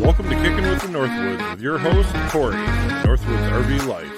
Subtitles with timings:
[0.00, 2.56] Welcome to Kicking with the Northwoods with your host, Corey,
[3.04, 4.10] Northwoods RV Life.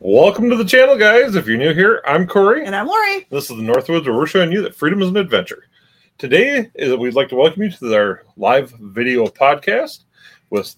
[0.00, 1.34] Welcome to the channel, guys.
[1.34, 2.66] If you're new here, I'm Corey.
[2.66, 3.26] And I'm Lori.
[3.30, 5.64] This is the Northwoods, where we're showing you that freedom is an adventure.
[6.18, 10.02] Today, is we'd like to welcome you to our live video podcast
[10.50, 10.74] with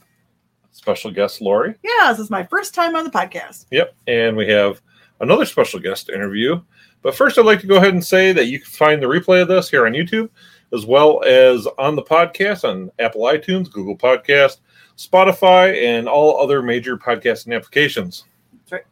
[0.70, 1.74] special guest Lori.
[1.82, 3.64] Yeah, this is my first time on the podcast.
[3.70, 4.82] Yep, and we have
[5.20, 6.60] another special guest interview.
[7.00, 9.40] But first, I'd like to go ahead and say that you can find the replay
[9.40, 10.28] of this here on YouTube,
[10.74, 14.59] as well as on the podcast on Apple iTunes, Google Podcast,
[14.98, 18.26] Spotify, and all other major podcasting applications.
[18.52, 18.84] That's right.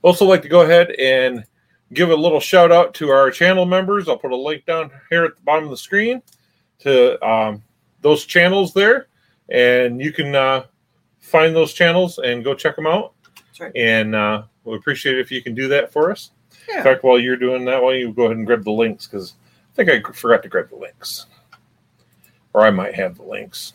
[0.00, 1.44] Also, like to go ahead and
[1.92, 4.08] give a little shout out to our channel members.
[4.08, 6.22] I'll put a link down here at the bottom of the screen
[6.80, 7.62] to um,
[8.00, 9.08] those channels there,
[9.48, 10.64] and you can uh,
[11.18, 13.14] find those channels and go check them out.
[13.60, 13.72] Right.
[13.74, 16.32] And uh, we appreciate it if you can do that for us.
[16.68, 16.78] Yeah.
[16.78, 19.06] In fact, while you're doing that, why don't you go ahead and grab the links
[19.06, 19.34] because
[19.72, 21.26] I think I forgot to grab the links,
[22.52, 23.72] or I might have the links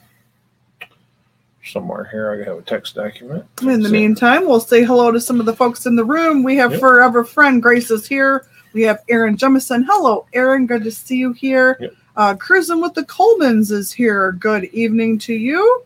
[1.64, 2.32] somewhere here.
[2.32, 3.46] I have a text document.
[3.62, 6.44] In the So- meantime, we'll say hello to some of the folks in the room.
[6.44, 6.80] We have Yep.
[6.80, 8.46] forever friend Grace is here.
[8.74, 9.86] We have Aaron Jemison.
[9.88, 10.66] Hello, Aaron.
[10.66, 11.78] Good to see you here.
[11.80, 11.94] Yep.
[12.18, 14.32] Uh, Cruising with the Colemans is here.
[14.34, 15.84] Good evening to you.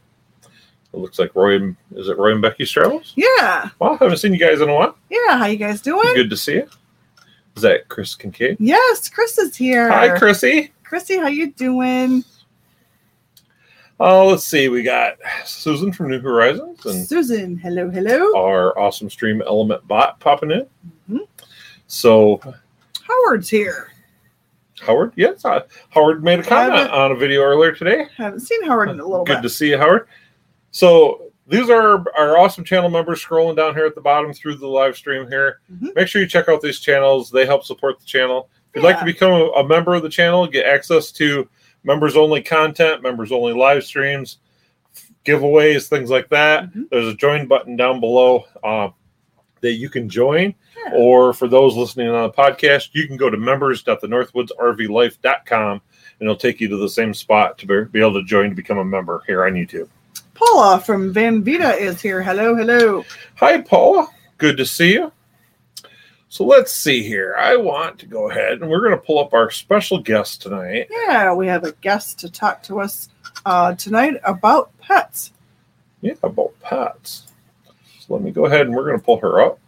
[0.93, 1.57] it looks like Roy.
[1.97, 3.11] Is it Roy and Becky's Travels?
[3.17, 4.95] Yeah, Well, I haven't seen you guys in a while.
[5.09, 5.37] yeah.
[5.37, 6.13] How you guys doing?
[6.15, 6.69] Good to see you.
[7.57, 8.55] Is that Chris Kincaid?
[8.61, 9.89] Yes, Chris is here.
[9.91, 10.71] Hi, Chrissy.
[10.85, 12.23] Chrissy, how you doing?
[13.99, 14.67] Oh, let's see.
[14.67, 15.15] We got
[15.45, 18.35] Susan from New Horizons and Susan, hello, hello.
[18.37, 20.67] our awesome stream element bot popping in.
[21.09, 21.27] Mhm.
[21.87, 22.41] So
[23.07, 23.91] Howard's here.
[24.81, 28.07] Howard, yes, uh, Howard made a comment on a video earlier today.
[28.17, 29.35] Haven't seen Howard in a little bit.
[29.35, 29.43] Good bit.
[29.43, 30.07] to see you, Howard.
[30.71, 34.67] So these are our awesome channel members scrolling down here at the bottom through the
[34.67, 35.61] live stream here.
[35.71, 35.95] Mhm.
[35.95, 37.31] Make sure you check out these channels.
[37.31, 38.49] They help support the channel.
[38.73, 41.47] If you'd like to become a, a member of the channel, get access to
[41.85, 44.39] members only content, members only live streams,
[45.23, 46.73] giveaways, things like that.
[46.73, 46.89] Mhm.
[46.89, 48.89] There's a join button down below uh,
[49.61, 50.53] that you can join.
[50.85, 50.93] Yeah.
[50.95, 55.81] Or for those listening on the podcast, you can go to members.thenorthwoodsrvlife.com and
[56.21, 58.77] it'll take you to the same spot to be, be able to join to become
[58.77, 59.87] a member here on YouTube.
[60.33, 62.21] Paula from Van Vita is here.
[62.21, 63.05] Hello, hello.
[63.35, 64.07] Hi, Paula.
[64.37, 65.11] Good to see you.
[66.29, 67.35] So let's see here.
[67.37, 70.87] I want to go ahead and we're going to pull up our special guest tonight.
[70.89, 73.09] Yeah, we have a guest to talk to us
[73.45, 75.31] uh, tonight about pets.
[76.01, 77.27] Yeah, about pets.
[77.99, 79.59] So let me go ahead and we're going to pull her up.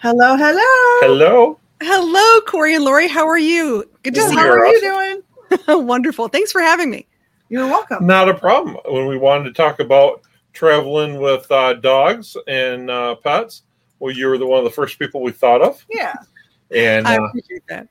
[0.00, 0.62] Hello, hello.
[1.00, 1.58] Hello.
[1.80, 3.08] Hello, Corey and Lori.
[3.08, 3.84] How are you?
[4.02, 5.22] Good to see How You're are you
[5.66, 5.86] doing?
[5.86, 6.28] Wonderful.
[6.28, 7.06] Thanks for having me.
[7.48, 8.06] You're welcome.
[8.06, 8.76] Not a problem.
[8.86, 10.22] When we wanted to talk about
[10.52, 13.62] traveling with uh, dogs and uh, pets,
[13.98, 15.84] well, you were the one of the first people we thought of.
[15.90, 16.14] Yeah.
[16.74, 17.88] And I uh, appreciate that.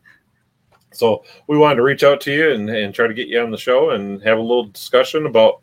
[0.94, 3.52] So we wanted to reach out to you and, and try to get you on
[3.52, 5.62] the show and have a little discussion about,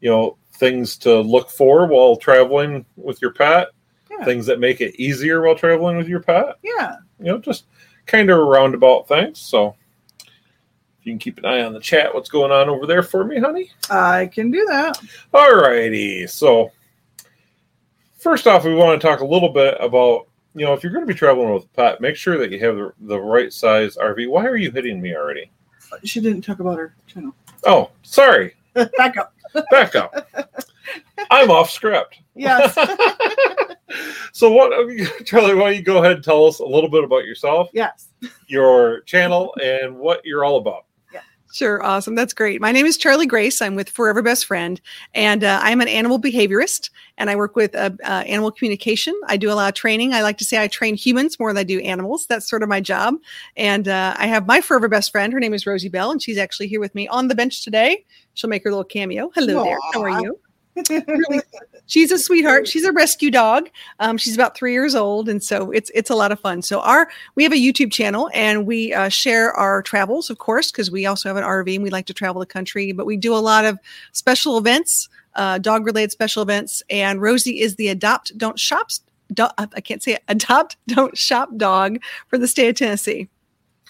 [0.00, 3.68] you know, things to look for while traveling with your pet,
[4.10, 4.24] Yeah.
[4.24, 6.96] things that make it easier while traveling with your pet, Yeah.
[7.18, 7.66] you know, just
[8.06, 9.38] kind of a roundabout things.
[9.38, 9.76] So
[10.26, 13.24] if you can keep an eye on the chat, what's going on over there for
[13.24, 13.70] me, honey?
[13.88, 15.00] I can do that.
[15.32, 16.26] All righty.
[16.26, 16.72] So
[18.18, 21.06] first off, we want to talk a little bit about, you know, if you're going
[21.06, 23.96] to be traveling with a pet, make sure that you have the, the right size
[23.96, 24.28] RV.
[24.28, 25.50] Why are you hitting me already?
[26.04, 27.34] She didn't talk about her channel.
[27.64, 28.54] Oh, sorry.
[28.74, 29.34] Back up.
[29.70, 30.28] Back up.
[31.30, 32.20] I'm off script.
[32.34, 32.74] Yes.
[34.32, 34.70] so, what,
[35.24, 35.54] Charlie?
[35.54, 38.08] Why don't you go ahead and tell us a little bit about yourself, yes.
[38.46, 40.84] your channel, and what you're all about?
[41.52, 41.82] Sure.
[41.82, 42.14] Awesome.
[42.14, 42.60] That's great.
[42.60, 43.62] My name is Charlie Grace.
[43.62, 44.80] I'm with Furever Best Friend,
[45.14, 49.18] and uh, I'm an animal behaviorist, and I work with uh, uh, animal communication.
[49.26, 50.12] I do a lot of training.
[50.12, 52.26] I like to say I train humans more than I do animals.
[52.26, 53.14] That's sort of my job.
[53.56, 55.32] And uh, I have my Forever Best Friend.
[55.32, 58.04] Her name is Rosie Bell, and she's actually here with me on the bench today.
[58.34, 59.30] She'll make her little cameo.
[59.34, 59.78] Hello there.
[59.94, 60.38] How are you?
[60.88, 61.40] Really,
[61.86, 62.68] she's a sweetheart.
[62.68, 63.68] She's a rescue dog.
[64.00, 66.62] Um, she's about three years old, and so it's it's a lot of fun.
[66.62, 70.70] So our we have a YouTube channel, and we uh, share our travels, of course,
[70.70, 72.92] because we also have an RV and we like to travel the country.
[72.92, 73.78] But we do a lot of
[74.12, 76.82] special events, uh, dog related special events.
[76.90, 78.90] And Rosie is the adopt don't shop.
[79.32, 80.22] Do, I can't say it.
[80.28, 81.98] Adopt don't shop dog
[82.28, 83.28] for the state of Tennessee.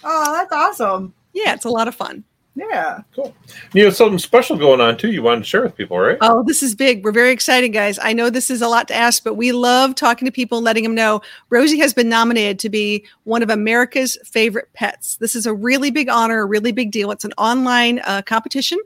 [0.03, 1.13] oh, that's awesome.
[1.33, 2.23] Yeah, it's a lot of fun.
[2.59, 3.01] Yeah.
[3.15, 3.33] Cool.
[3.73, 5.11] You have something special going on too.
[5.11, 6.17] You wanted to share with people, right?
[6.19, 7.05] Oh, this is big.
[7.05, 7.97] We're very excited, guys.
[8.01, 10.65] I know this is a lot to ask, but we love talking to people and
[10.65, 15.15] letting them know Rosie has been nominated to be one of America's favorite pets.
[15.17, 17.11] This is a really big honor, a really big deal.
[17.11, 18.79] It's an online uh, competition,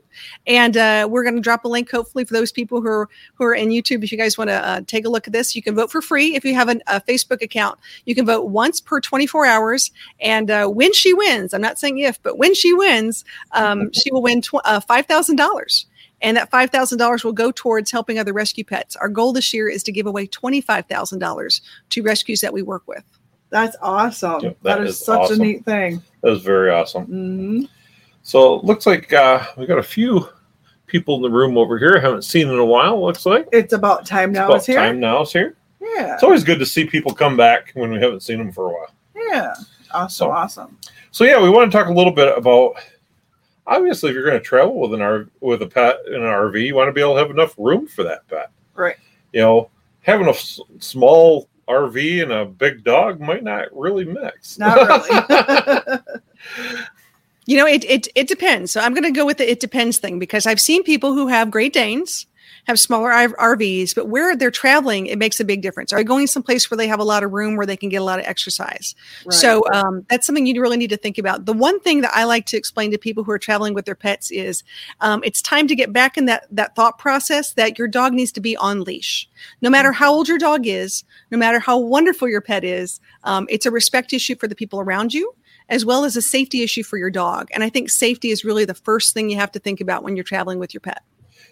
[0.46, 3.44] and uh, we're going to drop a link hopefully for those people who are who
[3.44, 4.04] are in YouTube.
[4.04, 6.00] If you guys want to uh, take a look at this, you can vote for
[6.00, 7.80] free if you have an, a Facebook account.
[8.04, 9.90] You can vote once per 24 hours,
[10.20, 14.12] and uh, when she wins, I'm not saying if, but when she wins, um, she
[14.12, 15.86] will win tw- uh, five thousand dollars
[16.22, 18.96] and that $5,000 will go towards helping other rescue pets.
[18.96, 23.02] Our goal this year is to give away $25,000 to rescues that we work with.
[23.50, 24.40] That's awesome.
[24.40, 25.40] Yep, that that is, is such awesome.
[25.40, 26.02] a neat thing.
[26.22, 27.04] That was very awesome.
[27.04, 27.62] hmm
[28.22, 30.26] So it looks like uh, we got a few
[30.86, 32.00] people in the room over here.
[32.00, 33.04] Haven't seen in a while.
[33.04, 34.46] Looks like It's about time now.
[34.46, 34.76] about It's here.
[34.78, 35.56] time now is here.
[35.80, 36.14] Yeah.
[36.14, 38.72] It's always good to see people come back when we haven't seen them for a
[38.72, 38.94] while.
[39.14, 39.52] yeah.
[39.92, 40.08] Awesome.
[40.26, 40.78] So- awesome.
[41.10, 42.74] So yeah, we want to talk a little bit about.
[43.66, 46.64] Obviously, if you're going to travel with an R with a pet in an RV,
[46.66, 48.50] you want to be able to have enough room for that pet.
[48.74, 48.96] Right.
[49.32, 49.70] You know,
[50.02, 54.58] having a s- small RV and a big dog might not really mix.
[54.58, 55.98] Not really.
[57.46, 58.72] You know, it it it depends.
[58.72, 61.26] So I'm going to go with the it depends thing because I've seen people who
[61.26, 62.26] have Great Danes
[62.66, 65.92] have smaller RVs, but where they're traveling, it makes a big difference.
[65.92, 67.98] Are they going someplace where they have a lot of room where they can get
[67.98, 68.94] a lot of exercise?
[69.24, 69.34] Right.
[69.34, 71.46] So um, that's something you really need to think about.
[71.46, 73.94] The one thing that I like to explain to people who are traveling with their
[73.94, 74.62] pets is
[75.00, 78.32] um, it's time to get back in that that thought process that your dog needs
[78.32, 79.28] to be on leash.
[79.60, 83.46] No matter how old your dog is, no matter how wonderful your pet is, um,
[83.50, 85.34] it's a respect issue for the people around you
[85.68, 87.48] as well as a safety issue for your dog.
[87.52, 90.14] And I think safety is really the first thing you have to think about when
[90.16, 91.02] you're traveling with your pet.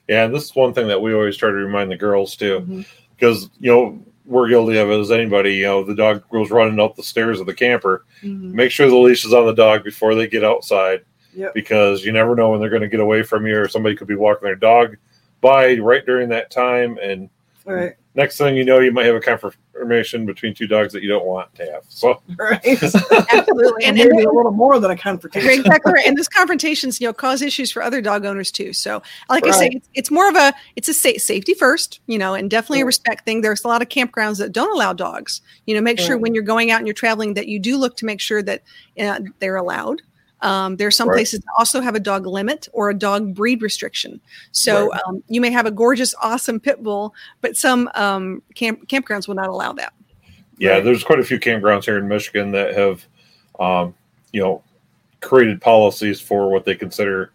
[0.08, 2.84] Yeah, and this is one thing that we always try to remind the girls too,
[3.16, 5.54] because you know we're guilty of it as anybody.
[5.54, 8.04] You know, the dog goes running up the stairs of the camper.
[8.22, 8.52] Mhm.
[8.52, 11.00] Make sure the leash is on the dog before they get outside,
[11.34, 11.54] Yep.
[11.54, 14.06] because you never know when they're going to get away from you, or somebody could
[14.08, 14.96] be walking their dog
[15.40, 17.28] by right during that time, and
[17.64, 17.94] Right.
[18.14, 21.24] Next thing you know, you might have a confirmation between two dogs that you don't
[21.24, 21.84] want to have.
[21.88, 22.60] So, Right.
[22.64, 23.84] Absolutely.
[23.84, 25.48] and and, and maybe a little more than a confrontation.
[25.48, 26.06] exactly right.
[26.06, 28.72] And those confrontations, you know, cause issues for other dog owners too.
[28.72, 32.18] So, like I say, it's, it's more of a it's a sa- safety first, you
[32.18, 33.40] know, and definitely a respect thing.
[33.40, 35.40] There's a lot of campgrounds that don't allow dogs.
[35.66, 37.96] You know, make sure when you're going out and you're traveling that you do look
[37.98, 38.62] to make sure that
[38.98, 40.02] uh, they're allowed.
[40.42, 41.16] Um, there are some Right.
[41.16, 44.20] places that also have a dog limit or a dog breed restriction.
[44.50, 49.26] So um, you may have a gorgeous, awesome pit bull, but some um, camp campgrounds
[49.28, 49.92] will not allow that.
[50.58, 50.84] yeah, Right.
[50.84, 53.06] there's quite a few campgrounds here in Michigan that have,
[53.58, 53.94] um,
[54.32, 54.62] you know,
[55.20, 57.32] created policies for what they consider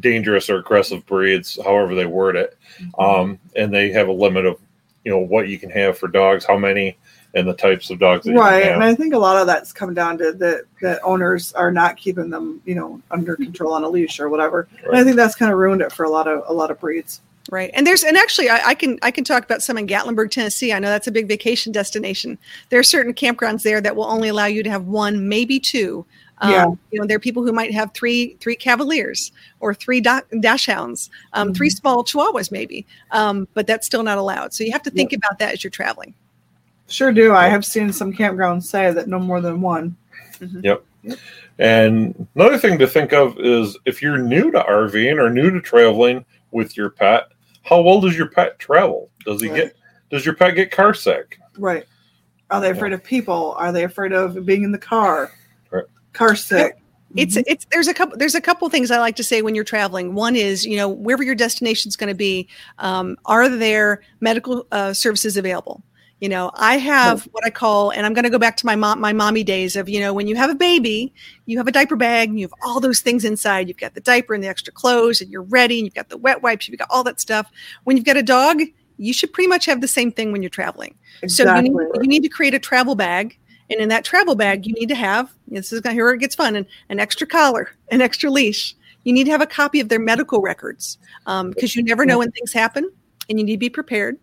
[0.00, 2.56] dangerous or aggressive breeds, however they word it.
[2.98, 4.58] Um, and they have a limit of,
[5.04, 6.96] you know, what you can have for dogs, how many,
[7.36, 8.64] and the types of dogs that right.
[8.64, 8.82] you And.
[8.82, 12.30] I think a lot of that's come down to that that owners are not keeping
[12.30, 14.66] them, you know, under control on a leash or whatever.
[14.84, 16.80] And I think that's kind of ruined it for a lot of a lot of
[16.80, 17.20] breeds.
[17.50, 17.70] Right.
[17.74, 20.72] And there's and actually I, I can I can talk about some in Gatlinburg, Tennessee.
[20.72, 22.38] I know that's a big vacation destination.
[22.70, 26.06] There are certain campgrounds there that will only allow you to have one, maybe two.
[26.38, 26.66] Um, Yeah.
[26.90, 29.30] You know, there are people who might have three three Cavaliers
[29.60, 32.86] or three da- dachshunds, um, three small Chihuahuas, maybe.
[33.10, 34.54] Um, but that's still not allowed.
[34.54, 36.14] So you have to think about that as you're traveling.
[36.88, 37.34] Sure do.
[37.34, 39.96] I have seen some campgrounds say that no more than one.
[40.40, 40.84] Yep.
[41.58, 45.60] And another thing to think of is if you're new to RVing or new to
[45.60, 47.28] traveling with your pet,
[47.62, 49.10] how well does your pet travel?
[49.24, 49.56] Does he Right.
[49.56, 49.76] get?
[50.10, 51.38] Does your pet get car sick?
[51.58, 51.84] Right.
[52.50, 53.54] Are they afraid of people?
[53.58, 55.32] Are they afraid of being in the car?
[55.70, 55.84] Right.
[56.12, 56.76] Car sick.
[57.16, 59.64] It's it's there's a couple there's a couple things I like to say when you're
[59.64, 60.14] traveling.
[60.14, 62.46] One is you know wherever your destination is going to be,
[62.78, 65.82] um, are there medical uh, services available?
[66.20, 68.74] You know, I have what I call, and I'm going to go back to my
[68.74, 71.12] mom my mommy days of you know when you have a baby,
[71.44, 73.68] you have a diaper bag, and you have all those things inside.
[73.68, 75.78] You've got the diaper and the extra clothes, and you're ready.
[75.78, 76.68] And you've got the wet wipes.
[76.68, 77.50] You've got all that stuff.
[77.84, 78.62] When you've got a dog,
[78.96, 80.94] you should pretty much have the same thing when you're traveling.
[81.26, 83.38] So you need, you need to create a travel bag.
[83.68, 86.34] And in that travel bag, you need to have this is here where it gets
[86.34, 88.74] fun an, an extra collar, an extra leash.
[89.04, 92.18] You need to have a copy of their medical records um, because you never know
[92.18, 92.90] when things happen
[93.28, 94.18] and you need to be prepared.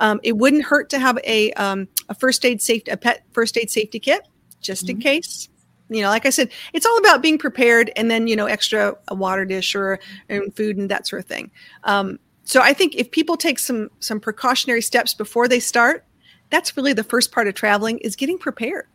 [0.00, 3.56] Um, it wouldn't hurt to have a, um, a first aid safety, a pet first
[3.56, 4.26] aid safety kit
[4.60, 5.48] just in case.
[5.90, 8.94] You know, like I said, it's all about being prepared and then, you know, extra
[9.08, 11.50] a water dish or and food and that sort of thing.
[11.84, 16.04] Um, so I think if people take some some precautionary steps before they start,
[16.50, 18.86] that's really the first part of traveling is getting prepared.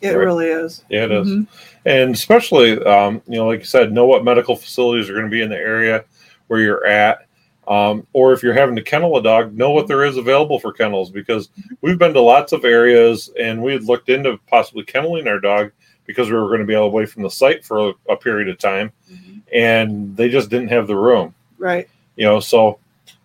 [0.00, 0.16] It Right.
[0.24, 0.84] really is.
[0.88, 1.26] Yeah, it is.
[1.28, 1.46] Mhm.
[1.84, 5.30] and especially um, you know like you said know what medical facilities are going to
[5.30, 6.04] be in the area
[6.46, 7.26] where you're at
[7.68, 10.72] um, or if you're having to kennel a dog know what there is available for
[10.72, 11.50] kennels because
[11.82, 15.70] we've been to lots of areas and we had looked into possibly kenneling our dog
[16.06, 18.58] because we were going to be away from the site for a, a period of
[18.58, 18.90] time
[19.52, 21.34] and they just didn't have the room.
[21.58, 21.88] Right.
[22.16, 22.78] You know, so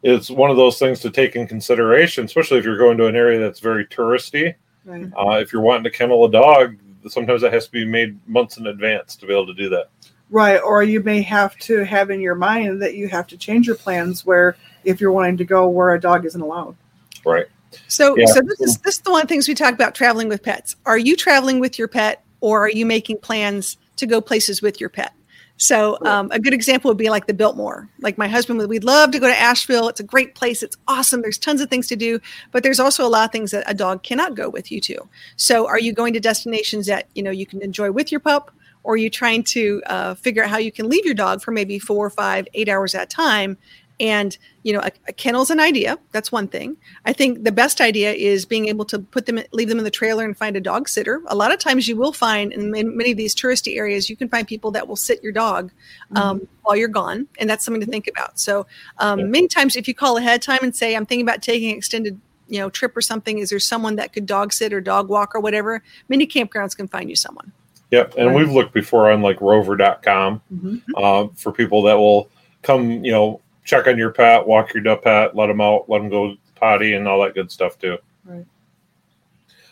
[0.04, 3.16] it's one of those things to take in consideration, especially if you're going to an
[3.16, 4.56] area that's very touristy.
[4.86, 5.12] Right.
[5.18, 8.58] Uh, if you're wanting to kennel a dog, sometimes that has to be made months
[8.58, 9.90] in advance to be able to do that.
[10.34, 10.58] Right.
[10.58, 13.76] Or you may have to have in your mind that you have to change your
[13.76, 16.76] plans where if you're wanting to go where a dog isn't allowed.
[17.24, 17.46] Right.
[17.88, 18.26] So, Yeah.
[18.26, 20.42] so this is this is the one of the things we talk about traveling with
[20.42, 20.76] pets.
[20.88, 24.82] Are you traveling with your pet, or are you making plans to go places with
[24.82, 25.14] your pet?
[25.58, 27.88] So, um, a good example would be like the Biltmore.
[28.00, 29.88] Like my husband would, we'd love to go to Asheville.
[29.88, 30.64] It's a great place.
[30.64, 31.22] It's awesome.
[31.22, 32.20] There's tons of things to do,
[32.52, 35.08] but there's also a lot of things that a dog cannot go with you to.
[35.36, 38.52] So, are you going to destinations that you know you can enjoy with your pup,
[38.84, 41.52] or are you trying to uh, figure out how you can leave your dog for
[41.52, 43.58] maybe four, five, eight hours at a time?
[44.00, 46.00] And you know, a, a kennel's an idea.
[46.12, 46.78] That's one thing.
[47.06, 49.92] I think the best idea is being able to put them, leave them in the
[49.92, 51.22] trailer, and find a dog sitter.
[51.28, 54.16] A lot of times, you will find in, in many of these touristy areas, you
[54.16, 55.72] can find people that will sit your dog
[56.16, 58.40] um, while you're gone, and that's something to think about.
[58.40, 58.66] So,
[58.98, 61.72] um, many times, if you call ahead of time and say, "I'm thinking about taking
[61.72, 63.40] an extended." You know, trip or something.
[63.40, 65.82] Is there someone that could dog sit or dog walk or whatever?
[66.10, 67.54] Many campgrounds can find you someone.
[67.94, 68.16] Yep.
[68.18, 68.36] And Right.
[68.38, 70.82] we've looked before on like rover.com Mhm.
[70.98, 72.28] uh, for people that will
[72.64, 76.10] come, you know, check on your pet, walk your pet, let them out, let them
[76.10, 78.00] go potty, and all that good stuff too.
[78.26, 78.46] Right.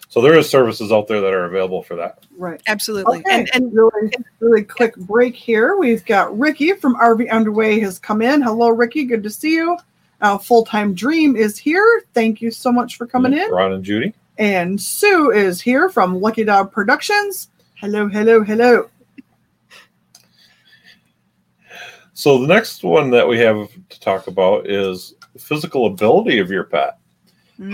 [0.08, 2.20] So there is services out there that are available for that.
[2.38, 2.62] Right.
[2.68, 3.22] Absolutely.
[3.22, 3.40] Okay.
[3.40, 5.78] And and really, really quick break here.
[5.78, 8.44] We've got Ricky from RV Underway has come in.
[8.44, 9.06] Hello, Ricky.
[9.06, 9.78] Good to see you.
[10.22, 12.04] Uh, Full Time Dream is here.
[12.14, 13.50] Thank you so much for coming in.
[13.50, 14.14] Ron and Judy.
[14.38, 17.48] And Sue is here from Lucky Dog Productions.
[17.82, 18.90] Hello, hello, hello.
[22.14, 26.52] So the next one that we have to talk about is the physical ability of
[26.52, 27.00] your pet.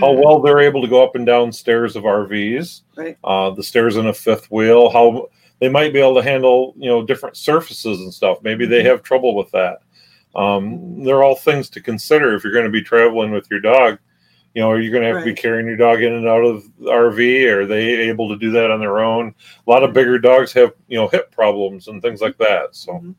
[0.00, 0.24] How Mm.
[0.24, 3.18] well they're able to go up and down stairs of RVs, Right.
[3.22, 5.28] uh, the stairs in a fifth wheel, how
[5.60, 8.38] they might be able to handle, you know, different surfaces and stuff.
[8.42, 9.80] Maybe they have trouble with that.
[10.34, 13.98] Um, they're all things to consider if you're going to be traveling with your dog.
[14.54, 16.44] You know, are you going to have to be carrying your dog in and out
[16.44, 17.44] of the RV?
[17.46, 19.34] Are they able to do that on their own?
[19.66, 22.74] A lot of bigger dogs have, you know, hip problems and things like that.
[22.74, 23.14] So, Mhm.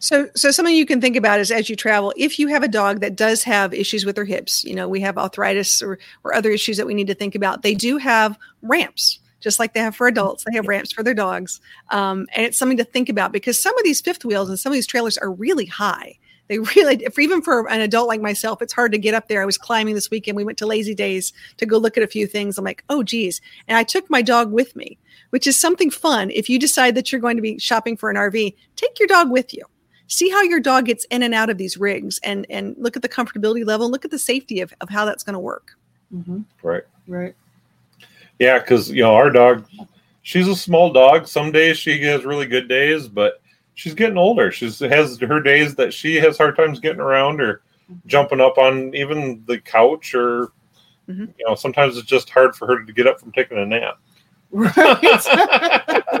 [0.00, 2.68] So, so something you can think about is as you travel, if you have a
[2.68, 6.34] dog that does have issues with their hips, you know, we have arthritis or, or
[6.34, 7.62] other issues that we need to think about.
[7.62, 10.44] They do have ramps, just like they have for adults.
[10.44, 13.76] They have ramps for their dogs, um, and it's something to think about because some
[13.78, 16.18] of these fifth wheels and some of these trailers are really high.
[16.48, 19.42] They really, for even for an adult like myself, it's hard to get up there.
[19.42, 20.36] I was climbing this weekend.
[20.36, 22.58] We went to Lazydays to go look at a few things.
[22.58, 23.40] I'm like, oh, geez.
[23.68, 24.98] And I took my dog with me,
[25.30, 26.30] which is something fun.
[26.30, 29.30] If you decide that you're going to be shopping for an RV, take your dog
[29.30, 29.64] with you.
[30.06, 33.02] See how your dog gets in and out of these rigs and, and look at
[33.02, 35.76] the comfortability level, look at the safety of, of how that's going to work.
[36.14, 36.44] Mhm.
[36.62, 36.84] right.
[37.06, 37.34] Right.
[38.38, 39.66] Yeah, because you know our dog,
[40.22, 41.26] she's a small dog.
[41.26, 43.42] Some days she has really good days, but
[43.78, 44.50] she's getting older.
[44.50, 47.62] She's has her days that she has hard times getting around or
[48.06, 50.48] jumping up on even the couch, or
[51.08, 51.32] Mhm.
[51.38, 53.98] you know sometimes it's just hard for her to get up from taking a nap.
[54.50, 54.74] Right.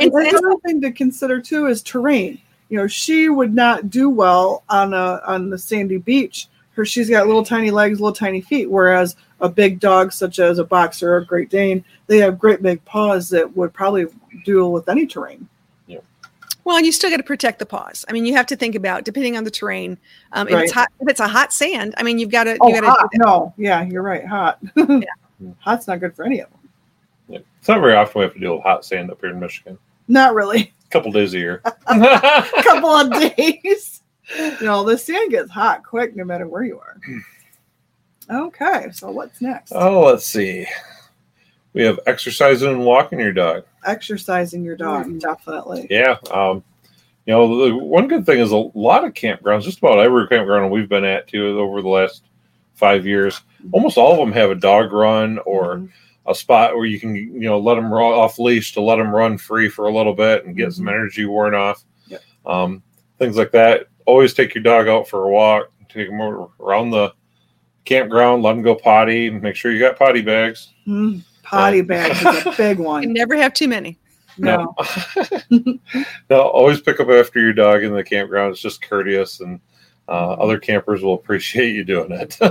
[0.00, 2.40] And, and Another thing to consider too is terrain.
[2.70, 6.48] You know, she would not do well on a on the sandy beach.
[6.72, 10.58] Her she's got little tiny legs, little tiny feet, whereas a big dog such as
[10.58, 14.06] a boxer or a Great Dane, they have great big paws that would probably
[14.44, 15.48] deal with any terrain.
[16.64, 18.04] Well, you still got to protect the paws.
[18.08, 19.98] I mean, you have to think about depending on the terrain.
[20.32, 20.82] Um, if it's Right.
[20.84, 22.90] hot, if it's a hot sand, I mean, you've got to Oh, you got to
[22.90, 23.08] hot.
[23.14, 24.24] No, yeah, you're right.
[24.26, 24.58] Hot.
[25.60, 26.58] Hot's not good for any of them.
[27.28, 27.38] Yeah.
[27.58, 29.78] It's not very often we have to deal with hot sand up here in Michigan.
[30.08, 30.74] Not really.
[30.86, 31.62] A couple days a year.
[31.86, 34.02] A couple of days.
[34.38, 36.96] You know, the sand gets hot quick no matter where you are.
[38.46, 39.72] Okay, so what's next?
[39.74, 40.66] oh, let's see.
[41.72, 43.64] We have exercising and walking your dog.
[43.86, 45.86] Exercising your dog, definitely.
[45.88, 46.16] Yeah.
[46.30, 46.64] Um,
[47.26, 50.70] you know, the one good thing is a lot of campgrounds, just about every campground
[50.70, 52.24] we've been at too over the last
[52.74, 53.40] five years,
[53.72, 55.90] almost all of them have a dog run or Mhm.
[56.26, 59.14] a spot where you can, you know, let them run off leash to let them
[59.14, 60.92] run free for a little bit and get some Mhm.
[60.92, 61.84] energy worn off.
[62.08, 62.22] Yep.
[62.46, 62.82] Um,
[63.18, 63.86] things like that.
[64.06, 66.20] Always take your dog out for a walk, take them
[66.58, 67.12] around the
[67.84, 70.72] campground, let them go potty, make sure you got potty bags.
[70.86, 73.02] Mm, Potty bags is a big one.
[73.02, 73.98] you never have too many.
[74.38, 74.74] No.
[76.30, 78.52] no, always pick up after your dog in the campground.
[78.52, 79.60] It's just courteous, and
[80.08, 82.38] uh, other campers will appreciate you doing it.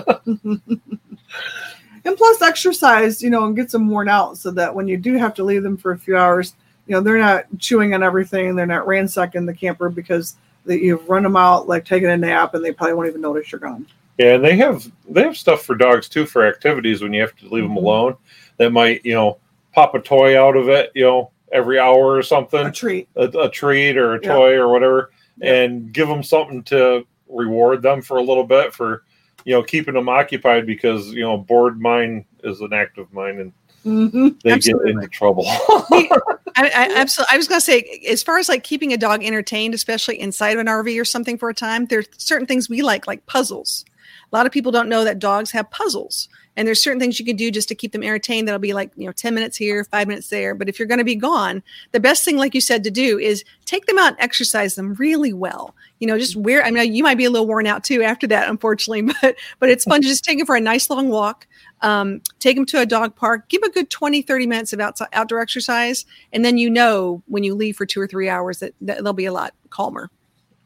[2.06, 5.16] and plus exercise, you know, and get them worn out so that when you do
[5.16, 6.56] have to leave them for a few hours,
[6.88, 8.56] you know, they're not chewing on everything.
[8.56, 12.54] They're not ransacking the camper because that you've run them out like taking a nap
[12.54, 13.86] and they probably won't even notice you're gone.
[14.18, 17.36] yeah, and they have they have stuff for dogs too for activities when you have
[17.38, 17.78] to leave them Mhm.
[17.78, 18.18] alone.
[18.60, 19.40] That might you know
[19.74, 23.08] pop a toy out of it, you know, every hour or something, A treat.
[23.16, 25.12] a, a treat or a toy or whatever,
[25.42, 29.04] and give them something to reward them for a little bit for
[29.46, 33.54] you know keeping them occupied because you know bored mind is an active mind and
[33.84, 34.94] hmm they Absolutely.
[34.94, 35.46] get into trouble.
[35.48, 36.20] I,
[36.56, 37.34] I absolutely.
[37.34, 40.50] I was going to say, as far as like keeping a dog entertained, especially inside
[40.50, 43.86] of an RV or something for a time, there's certain things we like, like puzzles.
[44.32, 47.26] A lot of people don't know that dogs have puzzles, and there's certain things you
[47.26, 48.46] can do just to keep them entertained.
[48.46, 50.54] That'll be like you know, ten minutes here, five minutes there.
[50.54, 51.64] But if you're going to be gone,
[51.94, 54.94] the best thing, like you said, to do is take them out and exercise them
[54.96, 55.74] really well.
[56.00, 56.62] You know, just wear.
[56.62, 59.70] I mean, you might be a little worn out too after that, unfortunately, but but
[59.70, 61.48] it's fun to just take them for a nice long walk.
[61.82, 65.08] Um, take them to a dog park, give a good 20, 30 minutes of outside,
[65.14, 68.74] outdoor exercise, and then you know when you leave for two or three hours that,
[68.82, 70.10] that they'll be a lot calmer.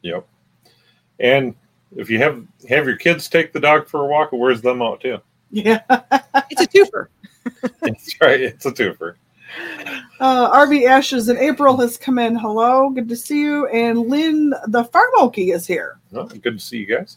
[0.02, 0.26] Yep.
[1.20, 1.54] And
[1.96, 4.82] if you have have your kids take the dog for a walk, it wears them
[4.82, 5.20] out too.
[5.54, 5.80] Yeah.
[6.50, 7.06] It's a twofer.
[7.80, 8.40] That's right.
[8.40, 9.14] It's a twofer.
[10.18, 12.34] Uh, RV Ashes in April has come in.
[12.34, 13.68] Hello, good to see you.
[13.68, 16.00] And Lynn, the farm okie, is here.
[16.10, 17.16] Well, good to see you guys.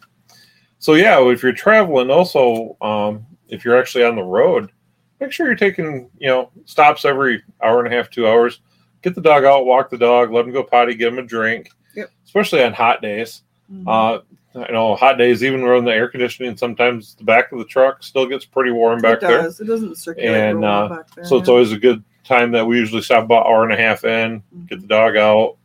[0.78, 4.72] So yeah, if you're traveling, also um, if you're actually on the road,
[5.20, 8.62] make sure you're taking you know stops every hour and a half, two hours.
[9.02, 11.70] Get the dog out, walk the dog, let him go potty, give him a drink.
[11.96, 12.12] Yep.
[12.26, 13.42] Especially on hot days.
[13.86, 14.20] Uh,
[14.58, 18.04] I know hot days, even when the air conditioning, sometimes the back of the truck
[18.04, 19.42] still gets pretty warm back it there.
[19.44, 19.60] does.
[19.60, 21.26] It doesn't circulate And, uh, back there.
[21.26, 24.04] So it's always a good time that we usually stop about hour and a half
[24.04, 25.58] in, get the dog out,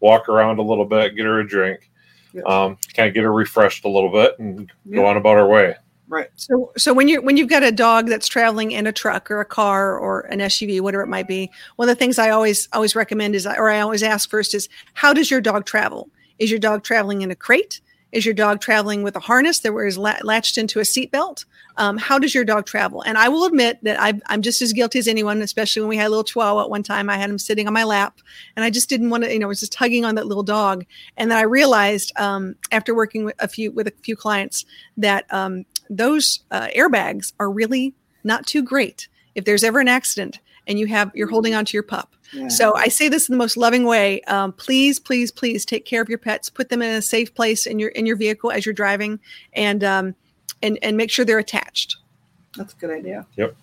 [0.00, 1.88] walk around a little bit, get her a drink,
[2.34, 2.46] Yep.
[2.46, 5.76] um, kind of get her refreshed a little bit, and go on about our way.
[6.08, 6.28] right.
[6.36, 9.40] So, so when you're when you've got a dog that's traveling in a truck or
[9.40, 12.68] a car or an SUV, whatever it might be, one of the things I always
[12.72, 16.08] always recommend is, or I always ask first is, how does your dog travel?
[16.38, 17.80] Is your dog traveling in a crate?
[18.12, 21.46] Is your dog traveling with a harness that was la- latched into a seatbelt?
[21.78, 23.02] Um, how does your dog travel?
[23.02, 25.96] And I will admit that i I'm just as guilty as anyone, especially when we
[25.96, 27.08] had a little chihuahua at one time.
[27.08, 28.18] I had him sitting on my lap
[28.54, 30.42] and I just didn't want to, you know, I was just tugging on that little
[30.42, 30.84] dog.
[31.16, 34.66] And then I realized um, after working with a few with a few clients
[34.98, 40.38] that um, those uh, airbags are really not too great if there's ever an accident
[40.66, 42.14] and you have you're holding onto your pup.
[42.32, 42.48] Yeah.
[42.48, 44.22] So I say this in the most loving way.
[44.22, 46.48] Um, please, please, please take care of your pets.
[46.48, 49.20] Put them in a safe place in your in your vehicle as you're driving,
[49.52, 50.14] and um,
[50.62, 51.96] and and make sure they're attached.
[52.56, 53.26] That's a good idea.
[53.36, 53.56] Yep.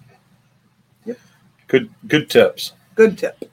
[1.05, 1.19] Yep.
[1.67, 2.73] Good, good tips.
[2.95, 3.43] Good tip.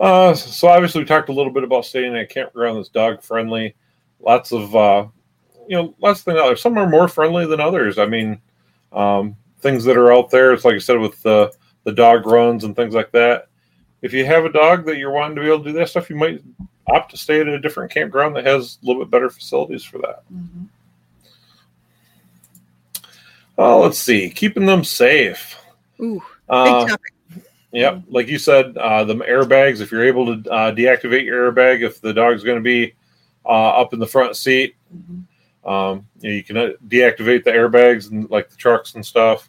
[0.00, 3.22] Uh, so obviously we talked a little bit about staying at a campground that's dog
[3.22, 3.74] friendly.
[4.20, 5.06] Lots of, uh,
[5.68, 6.56] you know, lots of things out there.
[6.56, 7.98] Some are more friendly than others.
[7.98, 8.40] I mean,
[8.92, 10.52] um, things that are out there.
[10.52, 11.52] It's like I said with the
[11.88, 13.48] the dog runs and things like that.
[14.02, 16.10] If you have a dog that you're wanting to be able to do that stuff,
[16.10, 16.42] you might
[16.86, 19.96] opt to stay at a different campground that has a little bit better facilities for
[19.98, 20.22] that.
[20.30, 20.66] Mhm.
[23.56, 25.56] Uh, let's see, keeping them safe.
[25.98, 27.12] Ooh, big Uh, topic.
[27.72, 29.80] Yep, like you said, uh, the airbags.
[29.80, 32.92] If you're able to uh, deactivate your airbag, if the dog's going to be
[33.46, 35.68] uh, up in the front seat, Mhm.
[35.68, 39.48] um, you, know, you can uh, deactivate the airbags and like the trucks and stuff.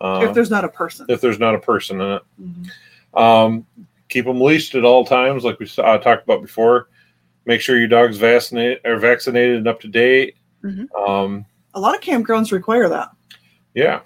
[0.00, 1.06] Uh, if there's not a person.
[1.08, 3.20] if there's not a person in it, Mhm.
[3.20, 3.66] um,
[4.08, 6.88] keep them leashed at all times, like we uh, talked about before.
[7.46, 10.36] Make sure your dog's vaccinated or vaccinated and up to date.
[10.64, 10.86] Mhm.
[10.96, 13.10] Um, A lot of campgrounds require that.
[13.74, 14.00] yeah,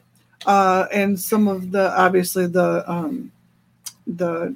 [0.46, 3.30] uh, and some of the obviously the um,
[4.07, 4.54] the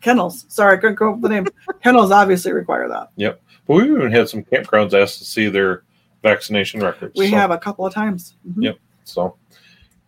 [0.00, 0.44] kennels.
[0.48, 1.46] Sorry, I couldn't come up with the name.
[1.82, 3.10] kennels obviously require that.
[3.16, 3.40] Yep.
[3.66, 5.82] But we've even had some campgrounds ask to see their
[6.22, 7.14] vaccination records.
[7.18, 8.34] We So- have a couple of times.
[8.48, 8.64] Mhm.
[8.64, 8.78] Yep.
[9.04, 9.36] So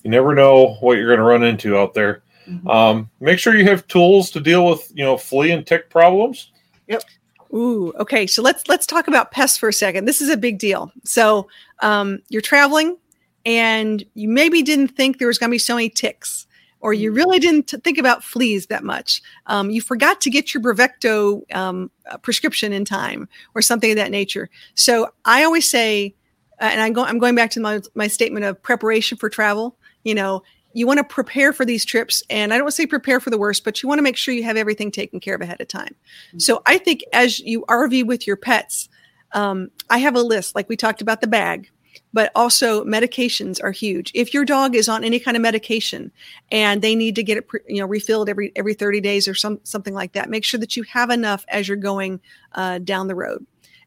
[0.02, 2.22] you never know what you're going to run into out there.
[2.48, 2.68] Mhm.
[2.68, 6.50] Um, make sure you have tools to deal with, you know, flea and tick problems.
[6.88, 7.04] Yep.
[7.52, 8.26] Ooh, okay.
[8.26, 10.04] So let's let's talk about pests for a second.
[10.04, 10.92] This is a big deal.
[11.04, 11.48] So
[11.80, 12.96] um, you're traveling,
[13.44, 16.46] and you maybe didn't think there was going to be so many ticks,
[16.80, 19.20] or you really didn't t- think about fleas that much.
[19.46, 23.96] Um, you forgot to get your Bravecto um, uh, prescription in time, or something of
[23.96, 24.48] that nature.
[24.74, 26.14] So I always say,
[26.60, 29.76] uh, and I'm, go- I'm going back to my my statement of preparation for travel.
[30.04, 32.86] You know, you want to prepare for these trips and i don't want to say
[32.86, 35.34] prepare for the worst but you want to make sure you have everything taken care
[35.34, 35.96] of ahead of time.
[36.38, 38.88] So i think as you rv with your pets
[39.32, 41.70] um, i have a list like we talked about the bag
[42.12, 44.10] but also medications are huge.
[44.14, 46.10] If your dog is on any kind of medication
[46.50, 49.34] and they need to get it pre- you know refilled every every 30 days or
[49.34, 52.20] some something like that make sure that you have enough as you're going
[52.52, 53.46] uh, down the road.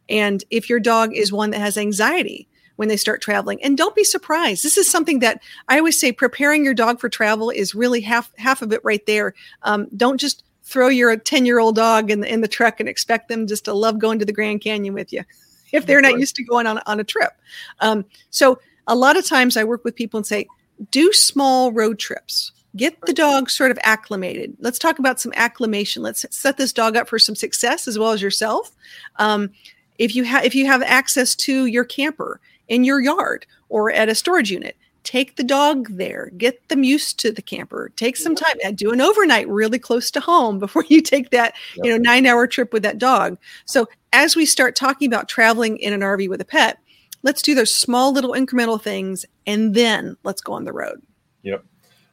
[0.09, 3.95] And if your dog is one that has anxiety when they start traveling and don't
[3.95, 7.75] be surprised this is something that I always say preparing your dog for travel is
[7.75, 9.33] really half half of it right there.
[9.63, 12.89] Um, don't just throw your 10 year old dog in the, in the truck and
[12.89, 15.23] expect them just to love going to the Grand Canyon with you
[15.71, 17.33] if they're not used to going on, on a trip.
[17.79, 20.47] Um, so a lot of times I work with people and say,
[20.91, 24.55] do small road trips get the dog sort of acclimated.
[24.59, 26.01] Let's talk about some acclimation.
[26.01, 28.71] Let's set this dog up for some success as well as yourself.
[29.17, 29.51] Um,
[29.99, 34.09] if you have if you have access to your camper in your yard or at
[34.09, 36.31] a storage unit, take the dog there.
[36.37, 37.91] Get them used to the camper.
[37.95, 41.55] Take some time and do an overnight really close to home before you take that
[41.75, 43.37] you know nine hour trip with that dog.
[43.65, 46.79] So as we start talking about traveling in an RV with a pet,
[47.23, 51.01] let's do those small little incremental things and then let's go on the road.
[51.43, 51.63] Yep.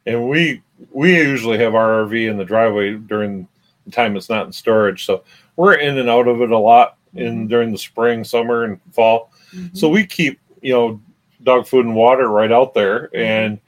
[0.05, 0.61] And we
[0.91, 3.47] we usually have our RV in the driveway during
[3.85, 5.23] the time it's not in storage, so
[5.55, 9.31] we're in and out of it a lot in during the spring, summer, and fall.
[9.53, 9.75] Mm-hmm.
[9.75, 11.01] So we keep you know
[11.43, 13.59] dog food and water right out there, and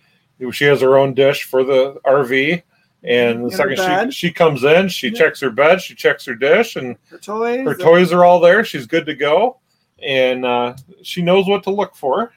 [0.51, 2.61] she has her own dish for the RV.
[3.05, 5.17] And the second she, she comes in, she Yeah.
[5.19, 7.65] checks her bed, she checks her dish, and her toys.
[7.65, 8.63] her toys are all there.
[8.63, 9.59] She's good to go,
[10.01, 12.31] and uh, she knows what to look for.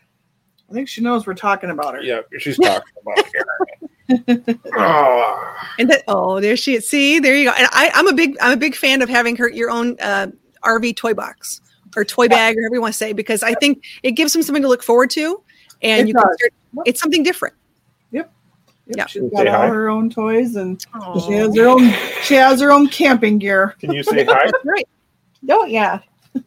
[0.69, 2.03] I think she knows we're talking about her.
[2.03, 4.57] Yeah, she's talking about her.
[4.77, 6.89] oh, And that oh, there she is.
[6.89, 7.53] See, there you go.
[7.57, 10.29] And I, I'm a big I'm a big fan of having her your own uh,
[10.67, 11.61] RV toy box
[11.97, 14.43] or toy bag or however you want to say because I think it gives them
[14.43, 15.43] something to look forward to,
[15.83, 16.37] and It you can does.
[16.39, 16.53] start,
[16.87, 17.55] it's something different.
[18.11, 18.31] Yep,
[18.97, 19.07] Yeah.
[19.07, 19.67] She's Say got all hi.
[19.69, 20.81] her own toys and
[21.27, 21.91] she has her own
[22.23, 23.75] she has her own camping gear.
[23.81, 24.51] can you say hi?
[24.63, 24.89] Great.
[25.49, 26.01] Oh yeah.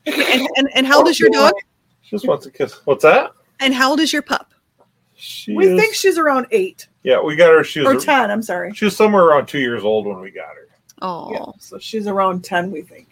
[0.05, 1.53] And, and, and how old is your dog?
[2.01, 2.73] She just wants a kiss.
[2.85, 3.31] What's that?
[3.59, 4.53] And how old is your pup?
[5.15, 7.63] She We is- think she's around eight yeah, we got her.
[7.63, 8.29] She or ten.
[8.29, 8.73] I'm sorry.
[8.73, 10.67] she was somewhere around two years old when we got her.
[11.01, 12.71] Oh, Yeah, so she's around ten.
[12.71, 13.08] We think.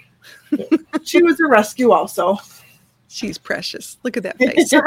[1.04, 2.38] she was a rescue also.
[3.08, 3.98] she's precious.
[4.04, 4.70] Look at that face.
[4.70, 4.82] So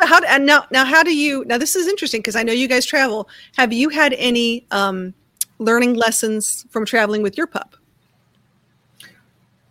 [0.00, 2.68] how and now now how do you now this is interesting because I know you
[2.68, 3.28] guys travel.
[3.56, 5.14] Have you had any um,
[5.58, 7.76] learning lessons from traveling with your pup?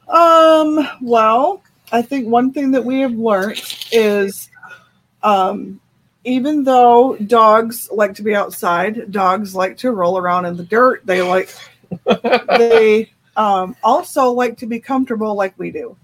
[0.08, 4.50] Um, well, I think one thing that we have learned is
[5.24, 5.80] um,
[6.24, 11.06] even though dogs like to be outside, dogs like to roll around in the dirt.
[11.06, 11.54] They like
[12.58, 15.96] they um, also like to be comfortable like we do.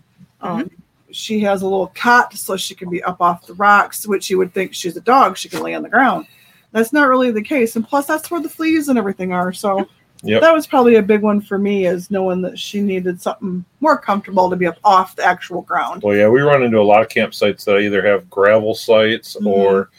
[0.41, 0.69] Um,
[1.11, 4.38] She has a little cot so she can be up off the rocks, which you
[4.38, 5.38] would think she's a dog.
[5.38, 6.27] She can lay on the ground.
[6.71, 7.77] That's not really the case.
[7.77, 9.53] And plus, that's where the fleas and everything are.
[9.53, 9.88] So
[10.23, 10.41] Yep.
[10.41, 13.97] that was probably a big one for me is knowing that she needed something more
[13.97, 16.01] comfortable to be up off the actual ground.
[16.03, 19.45] Well, yeah, we run into a lot of campsites that either have gravel sites Mhm.
[19.47, 19.89] or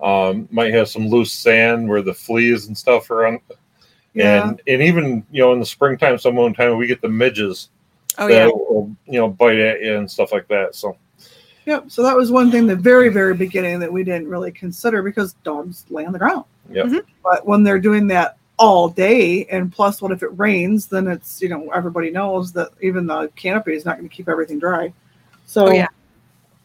[0.00, 3.38] um, might have some loose sand where the fleas and stuff are on.
[4.16, 4.48] Yeah.
[4.48, 7.68] And and even you know in the springtime, some one time we get the midges
[8.18, 8.46] Oh that yeah.
[8.46, 10.74] will you know bite at you and stuff like that.
[10.74, 10.96] So
[11.66, 11.90] Yep.
[11.90, 15.32] So that was one thing the very, very beginning that we didn't really consider because
[15.42, 16.44] dogs lay on the ground.
[16.70, 16.86] Yep.
[16.86, 17.02] Mhm.
[17.24, 20.86] But when they're doing that all day, and plus, what if it rains?
[20.86, 24.28] Then it's you know everybody knows that even the canopy is not going to keep
[24.28, 24.92] everything dry.
[25.44, 25.88] So Oh, yeah.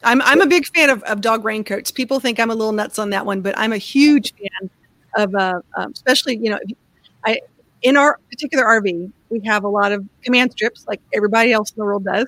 [0.04, 1.92] I'm I'm a big fan of, of dog raincoats.
[1.92, 4.70] People think I'm a little nuts on that one, but I'm a huge fan
[5.18, 6.76] of uh, um, especially you know if you-
[7.26, 7.42] I
[7.82, 11.76] in our particular RV we have a lot of command strips like everybody else in
[11.78, 12.28] the world does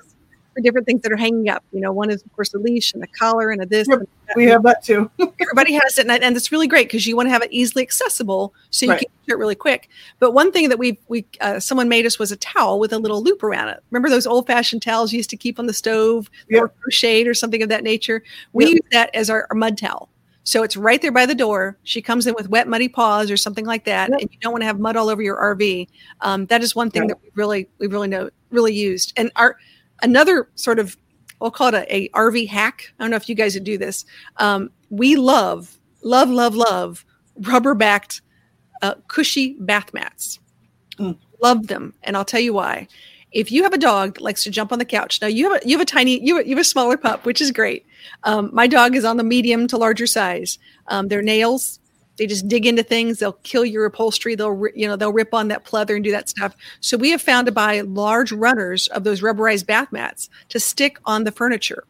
[0.54, 1.64] for different things that are hanging up.
[1.72, 3.88] You know, one is of course a leash and a collar and a this.
[3.88, 3.98] Yep.
[3.98, 5.10] and we have that too.
[5.40, 7.82] everybody has it, and, and it's really great because you want to have it easily
[7.82, 9.00] accessible, so you Right.
[9.00, 9.88] can do it really quick.
[10.20, 12.98] But one thing that we we uh, someone made us was a towel with a
[12.98, 13.80] little loop around it.
[13.90, 16.62] Remember those old fashioned towels you used to keep on the stove Yep.
[16.62, 18.22] or crocheted or something of that nature?
[18.52, 18.72] We Yep.
[18.74, 20.08] use that as our, our mud towel.
[20.44, 21.78] So it's right there by the door.
[21.84, 24.20] She comes in with wet, muddy paws or something like that, Yep.
[24.20, 25.88] and you don't want to have mud all over your RV.
[26.20, 27.08] Um, that is one thing Right.
[27.08, 29.12] that we really we really know really used.
[29.16, 29.56] And our
[30.02, 30.96] another sort of
[31.40, 32.92] we'll call it a, a RV hack.
[32.98, 34.04] I don't know if you guys would do this.
[34.36, 37.04] Um, we love, love, love, love
[37.40, 38.22] rubber backed,
[38.82, 40.38] uh, cushy bath mats.
[40.98, 41.18] Mm.
[41.42, 42.86] Love them, and I'll tell you why.
[43.34, 45.62] If you have a dog that likes to jump on the couch, now you have
[45.62, 47.84] a, you have a tiny you have, you have a smaller pup, which is great.
[48.22, 50.58] Um, my dog is on the medium to larger size.
[50.88, 51.80] Um, their nails
[52.16, 53.18] they just dig into things.
[53.18, 54.34] They'll kill your upholstery.
[54.34, 56.54] They'll you know they'll rip on that pleather and do that stuff.
[56.80, 60.98] So we have found to buy large runners of those rubberized bath mats to stick
[61.04, 61.84] on the furniture.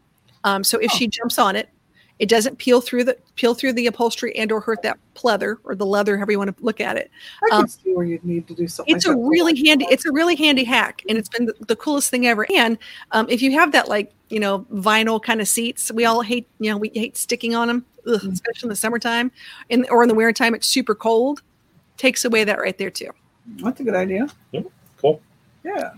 [0.45, 1.69] Um, so if she jumps on it,
[2.21, 5.75] it doesn't peel through the peel through the upholstery and or hurt that pleather or
[5.75, 7.11] the leather, however you want to look at it.
[7.45, 8.95] I can Um, see where you'd need to do something.
[8.95, 9.25] It's a like that.
[9.29, 9.87] really handy.
[9.91, 12.47] It's a really handy hack, and it's been the, the coolest thing ever.
[12.55, 12.79] And
[13.13, 16.47] um, if you have that like you know vinyl kind of seats, we all hate
[16.61, 18.33] you know we hate sticking on them, ugh, Mm.
[18.33, 19.33] especially in the summertime,
[19.71, 21.43] and or in the winter time it's super cold.
[21.97, 23.11] Takes away that right there too.
[23.63, 24.29] That's a good idea.
[24.99, 25.21] cool.
[25.65, 25.91] Yeah.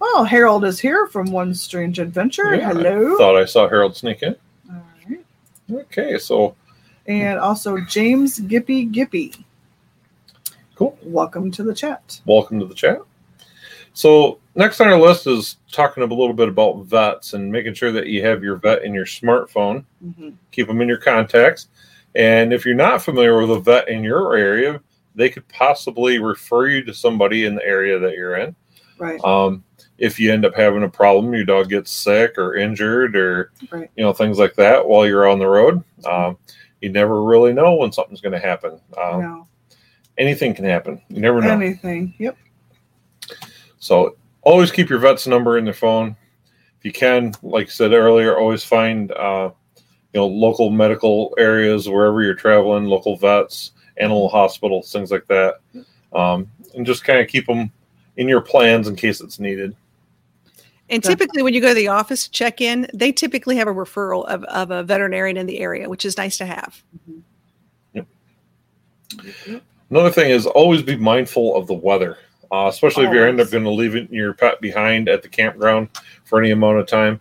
[0.00, 2.54] Oh, Harold is here from One Strange Adventure.
[2.54, 3.16] Yeah, I Hello.
[3.16, 4.36] thought I saw Harold sneak in.
[5.72, 6.54] Okay, so
[7.06, 9.44] And also James Gippy Gippy.
[10.74, 10.98] Cool.
[11.02, 12.20] Welcome to the chat.
[12.26, 12.98] welcome to the chat.
[13.92, 17.92] So next on our list is talking a little bit about vets and making sure
[17.92, 19.84] that you have your vet in your smartphone.
[20.04, 20.34] Mhm.
[20.50, 21.68] Keep them in your contacts.
[22.16, 24.80] And if you're not familiar with a vet in your area,
[25.14, 28.54] they could possibly refer you to somebody in the area that you're in.
[28.98, 29.20] Right.
[29.24, 29.62] Um,
[29.98, 33.90] if you end up having a problem, your dog gets sick or injured or Right.
[33.96, 35.82] you know things like that while you're on the road.
[36.04, 36.36] Um,
[36.80, 38.80] you never really know when something's going to happen.
[39.00, 39.48] Um, no.
[40.18, 41.00] Anything can happen.
[41.08, 41.50] You never know.
[41.50, 42.14] Anything.
[42.18, 42.36] Yep.
[43.78, 46.16] So always keep your vet's number in their phone.
[46.78, 51.88] If you can, like I said earlier, always find uh, you know local medical areas
[51.88, 55.54] wherever you're traveling, local vets, animal hospitals, things like that,
[56.12, 57.70] um, and just kind of keep them
[58.16, 59.74] in your plans in case it's needed.
[60.90, 63.72] And typically, when you go to the office to check in, they typically have a
[63.72, 66.82] referral of, of a veterinarian in the area, which is nice to have.
[69.90, 72.18] Another thing is always be mindful of the weather,
[72.50, 75.28] uh, especially if you end up going to leave it- your pet behind at the
[75.28, 75.88] campground
[76.24, 77.20] for any amount of time.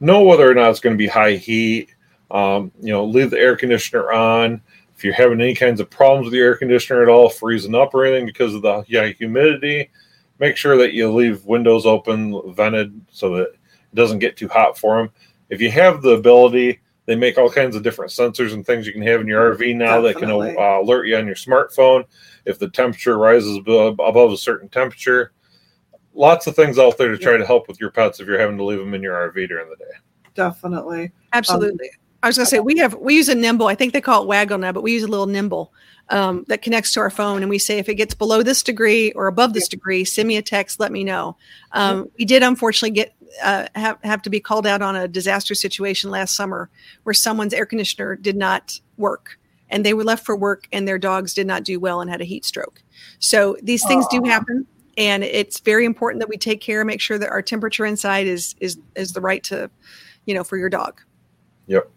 [0.00, 1.94] Know whether or not it's going to be high heat.
[2.30, 4.60] Um, you know, leave the air conditioner on.
[4.96, 7.94] If you're having any kinds of problems with the air conditioner at all, freezing up
[7.94, 9.90] or anything because of the yeah, humidity,
[10.38, 14.78] make sure that you leave windows open, vented, so that it doesn't get too hot
[14.78, 15.10] for them.
[15.48, 18.92] If you have the ability, they make all kinds of different sensors and things you
[18.92, 22.04] can have in your RV now that can uh, alert you on your smartphone
[22.44, 25.32] if the temperature rises above, above a certain temperature.
[26.12, 28.58] Lots of things out there to try to help with your pets if you're having
[28.58, 29.92] to leave them in your RV during the day.
[30.34, 31.12] Definitely.
[31.32, 31.90] Absolutely.
[32.22, 33.68] I was going to say we have we use a nimble.
[33.68, 35.72] I think they call it waggle now, but we use a little nimble
[36.10, 39.12] um, that connects to our phone, and we say if it gets below this degree
[39.12, 40.80] or above this degree, send me a text.
[40.80, 41.36] Let me know.
[41.72, 45.54] Um, we did unfortunately get uh, have have to be called out on a disaster
[45.54, 46.70] situation last summer
[47.02, 49.38] where someone's air conditioner did not work,
[49.70, 52.20] and they were left for work, and their dogs did not do well and had
[52.20, 52.82] a heat stroke.
[53.18, 54.66] So these things do happen.
[54.96, 58.26] And it's very important that we take care, and make sure that our temperature inside
[58.26, 59.70] is is is the right to,
[60.24, 61.00] you know, for your dog.
[61.68, 61.88] Yep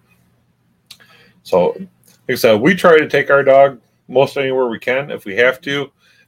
[1.44, 1.90] so, like
[2.30, 3.80] I said, we try to take our dog
[4.12, 5.10] most anywhere we can.
[5.12, 5.84] If we have to,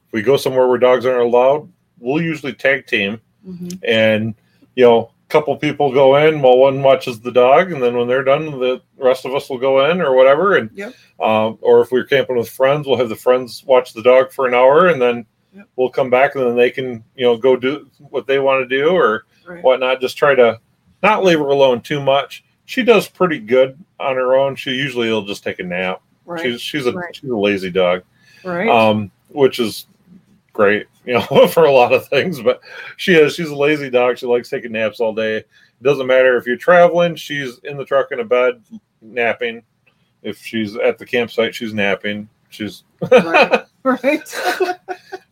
[0.06, 3.78] if we go somewhere where dogs aren't allowed, we'll usually tag team Mhm.
[3.86, 4.34] and
[4.74, 8.08] you know a couple people go in while one watches the dog and then when
[8.08, 10.94] they're done the rest of us will go in or whatever and Yep.
[11.20, 14.46] um, or if we're camping with friends we'll have the friends watch the dog for
[14.46, 15.66] an hour and then Yep.
[15.76, 18.76] we'll come back and then they can you know go do what they want to
[18.78, 19.62] do or Right.
[19.62, 20.58] whatnot just try to
[21.02, 25.10] not leave her alone too much she does pretty good on her own she usually
[25.10, 26.42] will just take a nap Right.
[26.42, 27.14] she's she's a Right.
[27.14, 28.02] she's a lazy dog
[28.44, 28.68] right.
[28.68, 29.86] um, which is
[30.52, 32.40] great, you know, for a lot of things.
[32.40, 32.60] But
[32.96, 34.18] she is she's a lazy dog.
[34.18, 35.36] She likes taking naps all day.
[35.38, 35.48] It
[35.82, 38.62] doesn't matter if you're traveling; she's in the truck in a bed
[39.02, 39.62] napping.
[40.22, 42.28] If she's at the campsite, she's napping.
[42.48, 43.64] She's Right.
[43.82, 44.34] right.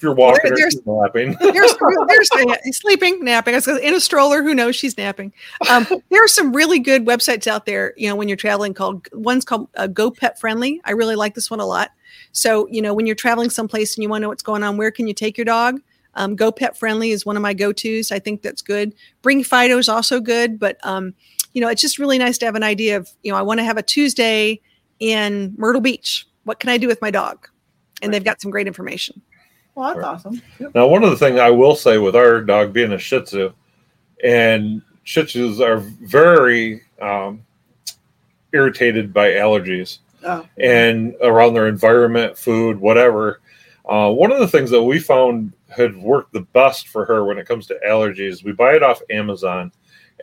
[0.00, 1.36] if you're walking, There- her, there's- she's napping.
[1.40, 1.74] there's,
[2.08, 3.52] there's uh, sleeping, napping.
[3.54, 4.42] I was in a stroller.
[4.42, 4.74] Who knows?
[4.74, 5.30] She's napping.
[5.68, 7.92] Um, there are some really good websites out there.
[7.98, 10.80] You know, when you're traveling, called one's called uh, Go Pet Friendly.
[10.86, 11.90] I really like this one a lot.
[12.32, 14.78] So you know, when you're traveling someplace and you want to know what's going on,
[14.78, 15.80] where can you take your dog?
[16.14, 18.10] Um, Go Pet Friendly is one of my go-tos.
[18.10, 18.94] I think that's good.
[19.22, 21.14] Bring Fido is also good, but um,
[21.52, 23.58] you know, it's just really nice to have an idea of you know, I want
[23.60, 24.60] to have a Tuesday
[24.98, 26.26] in Myrtle Beach.
[26.44, 27.46] What can I do with my dog?
[28.02, 29.20] And they've got some great information.
[29.74, 30.06] Well, that's Right.
[30.06, 30.42] awesome.
[30.58, 30.74] Yep.
[30.74, 33.52] Now, one of the things I will say with our dog being a Shih Tzu,
[34.24, 37.42] and Shih Tzus are very um,
[38.52, 39.98] irritated by allergies.
[40.22, 43.40] Oh, and around their environment, food, whatever.
[43.88, 47.38] Uh, one of the things that we found had worked the best for her when
[47.38, 49.72] it comes to allergies, we buy it off Amazon,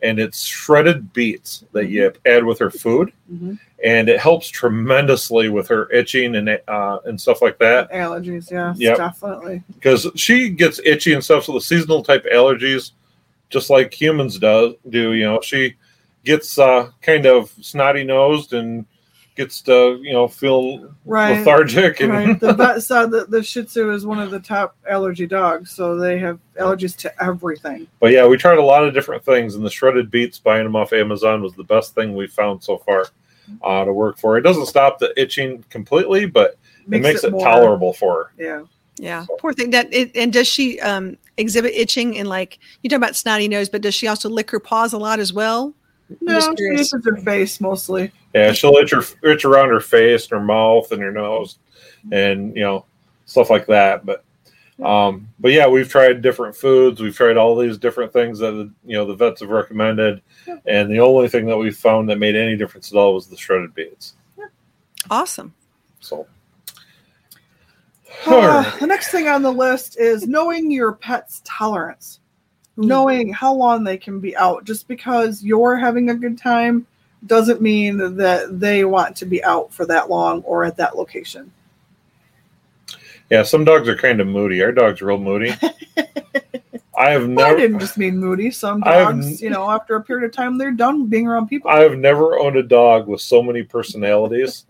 [0.02, 3.58] and it's shredded beets that you add with her food, mhm.
[3.84, 7.90] and it helps tremendously with her itching and uh, and stuff like that.
[7.92, 8.50] allergies.
[8.50, 8.96] yeah, Yep.
[8.96, 9.62] definitely.
[9.74, 12.92] Because she gets itchy and stuff, so the seasonal type allergies,
[13.50, 15.74] just like humans do, do you know, she
[16.24, 18.84] gets uh, kind of snotty nosed and
[19.38, 21.38] gets to you know feel Right.
[21.38, 22.38] lethargic and Right.
[22.38, 25.96] The vet said that the Shih Tzu is one of the top allergy dogs, so
[25.96, 27.86] they have allergies to everything.
[28.00, 30.76] But yeah, we tried a lot of different things, and the shredded beets buying them
[30.76, 33.06] off Amazon was the best thing we found so far
[33.62, 34.36] uh, to work for.
[34.36, 36.58] It doesn't stop the itching completely, but
[36.90, 38.32] it makes it, more- tolerable for her.
[38.44, 38.62] Yeah.
[39.00, 39.70] Yeah, So- poor thing.
[39.70, 43.68] That it, and does she um, exhibit itching and like you talk about snotty nose,
[43.68, 45.72] but does she also lick her paws a lot as well?
[46.20, 46.92] No, just she curious.
[46.92, 48.12] itches her face mostly.
[48.34, 51.58] Yeah, she'll itch her itch around her face and her mouth and her nose,
[52.10, 52.84] and you know
[53.26, 54.06] stuff like that.
[54.06, 54.24] But
[54.84, 57.00] um, but yeah, we've tried different foods.
[57.00, 58.52] We've tried all these different things that
[58.84, 60.22] you know the vets have recommended,
[60.66, 63.36] and the only thing that we found that made any difference at all was the
[63.36, 64.14] shredded beets.
[65.10, 65.54] Awesome.
[66.00, 66.26] So.
[68.26, 72.20] Uh, the next thing on the list is knowing your pet's tolerance.
[72.78, 72.86] Hmm.
[72.86, 74.64] Knowing how long they can be out.
[74.64, 76.86] Just because you're having a good time
[77.26, 81.50] doesn't mean that they want to be out for that long or at that location.
[83.30, 84.62] Yeah, some dogs are kind of moody.
[84.62, 85.52] Our dog's real moody.
[86.96, 88.52] I have Well, I never, didn't just mean moody.
[88.52, 91.48] Some I have dogs, you know, after a period of time, they're done being around
[91.48, 91.70] people.
[91.70, 94.66] I have never owned a dog with so many personalities.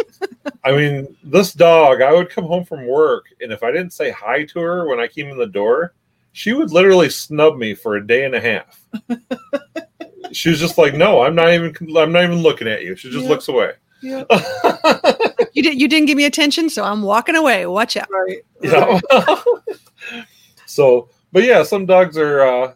[0.64, 4.10] I mean, this dog, I would come home from work, and if I didn't say
[4.10, 5.94] hi to her when I came in the door,
[6.38, 8.80] she would literally snub me for a day and a half.
[10.32, 11.74] she was just like, "No, I'm not even.
[11.96, 13.28] I'm not even looking at you." She just Yeah.
[13.28, 13.72] looks away.
[14.02, 14.22] yeah,
[15.52, 15.80] You did.
[15.80, 17.66] You didn't give me attention, so I'm walking away.
[17.66, 18.06] Watch out.
[18.08, 18.38] right.
[18.62, 19.00] Yeah.
[20.66, 22.72] so, but yeah, some dogs are uh,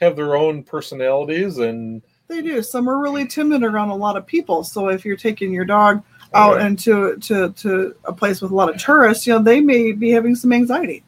[0.00, 2.62] have their own personalities, and They do.
[2.62, 4.64] Some are really timid around a lot of people.
[4.64, 6.66] So if you're taking your dog out Right.
[6.66, 10.10] into to, to a place with a lot of tourists, you know, they may be
[10.10, 11.04] having some anxiety.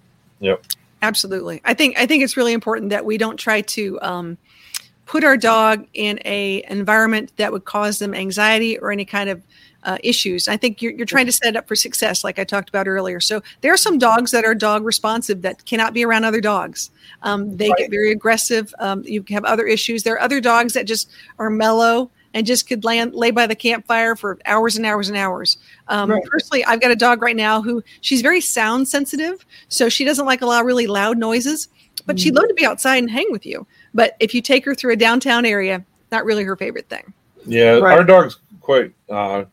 [1.03, 1.61] Absolutely.
[1.65, 4.39] I think I think it's really important that we don't try to um,
[5.05, 9.43] put our dog in a environment that would cause them anxiety or any kind of
[9.85, 10.49] uh, issues.
[10.49, 12.89] I think you're, you're trying to set it up for success, like I talked about
[12.89, 13.21] earlier.
[13.21, 16.91] So there are some dogs that are dog responsive that cannot be around other dogs.
[17.23, 18.75] Um, they get very aggressive.
[18.81, 20.03] Um, you have other issues.
[20.03, 23.55] There are other dogs that just are mellow and just could land, lay by the
[23.55, 25.57] campfire for hours and hours and hours.
[25.89, 26.23] Um, Right.
[26.25, 30.27] Personally, I've got a dog right now who she's very sound sensitive, so she doesn't
[30.27, 31.69] like a lot of really loud noises.
[32.05, 33.67] But she'd love to be outside and hang with you.
[33.95, 37.11] But if you take her through a downtown area, not really her favorite thing.
[37.47, 37.97] yeah, Right.
[37.97, 39.45] our dog's quite uh,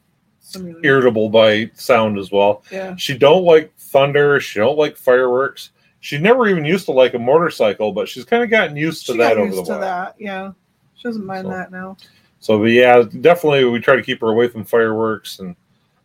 [0.83, 2.63] irritable by sound as well.
[2.69, 2.95] Yeah.
[2.97, 4.41] She don't like thunder.
[4.41, 5.69] She don't like fireworks.
[6.01, 9.13] She never even used to like a motorcycle, but she's kind of gotten used to
[9.13, 9.79] She that got over the used to while.
[9.81, 10.15] that.
[10.19, 10.51] Yeah.
[10.95, 11.95] She doesn't mind So- that now.
[12.43, 15.55] So, but yeah, definitely we try to keep her away from fireworks and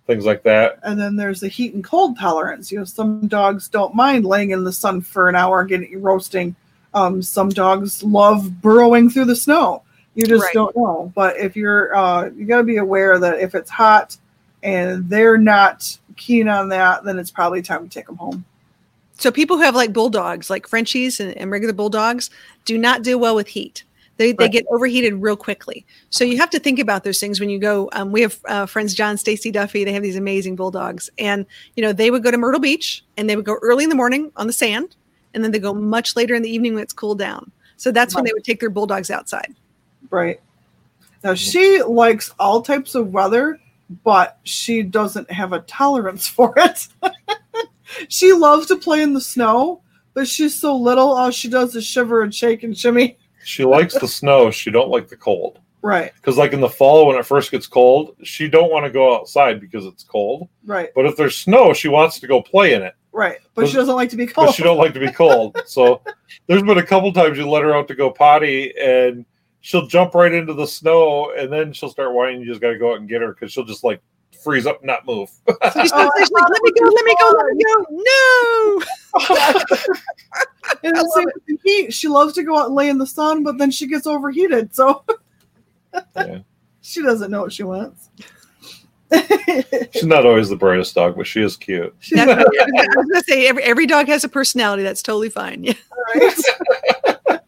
[0.06, 0.78] things like that.
[0.84, 2.70] And then there's the heat and cold tolerance.
[2.70, 6.54] You know, some dogs don't mind laying in the sun for an hour getting roasting.
[6.94, 9.82] Um, some dogs love burrowing through the snow.
[10.14, 10.54] You just Right.
[10.54, 11.12] don't know.
[11.12, 14.16] But if you're, uh, you got to be aware that if it's hot
[14.62, 18.44] and they're not keen on that, then it's probably time to take them home.
[19.18, 22.30] So people who have like bulldogs, like Frenchies and, and regular bulldogs,
[22.64, 23.82] do not do well with heat.
[24.18, 25.86] They, they get overheated real quickly.
[26.10, 27.88] So you have to think about those things when you go.
[27.92, 29.84] Um, we have uh, friends, John, Stacy Duffy.
[29.84, 33.30] They have these amazing bulldogs, and you know they would go to Myrtle Beach and
[33.30, 34.96] they would go early in the morning on the sand,
[35.34, 37.52] and then they go much later in the evening when it's cooled down.
[37.76, 39.54] So that's when they would take their bulldogs outside.
[40.10, 40.40] Right.
[41.22, 43.60] Now she likes all types of weather,
[44.02, 46.88] but she doesn't have a tolerance for it.
[48.08, 49.80] she loves to play in the snow,
[50.12, 53.16] but she's so little, all she does is shiver and shake and shimmy.
[53.44, 54.50] She likes the snow.
[54.50, 55.60] She don't like the cold.
[55.80, 58.90] Right, Because like in the fall when it first gets cold, she don't want to
[58.90, 60.48] go outside because it's cold.
[60.66, 62.94] right, But if there's snow, she wants to go play in it.
[63.12, 63.38] right.
[63.54, 64.48] But she doesn't like to be cold.
[64.48, 65.56] But she don't like to be cold.
[65.66, 66.02] So
[66.48, 69.24] there's been a couple times you let her out to go potty and
[69.60, 72.40] she'll jump right into the snow and then she'll start whining.
[72.40, 74.00] You just got to go out and get her because she'll just like
[74.42, 75.28] freeze up, and not move.
[75.28, 77.86] So she's Oh, I she's like, let me go, let me go, let me go.
[77.90, 78.82] No.
[80.84, 81.92] and I the same with the heat.
[81.92, 84.74] She loves to go out and lay in the sun, but then she gets overheated.
[84.74, 85.04] So
[86.16, 86.38] Yeah.
[86.80, 88.10] she doesn't know what she wants.
[89.92, 91.94] She's not always the brightest dog, but she is cute.
[92.16, 94.82] I was going to say every, every dog has a personality.
[94.82, 95.64] That's totally fine.
[95.64, 95.74] Yeah.
[96.14, 97.40] Right.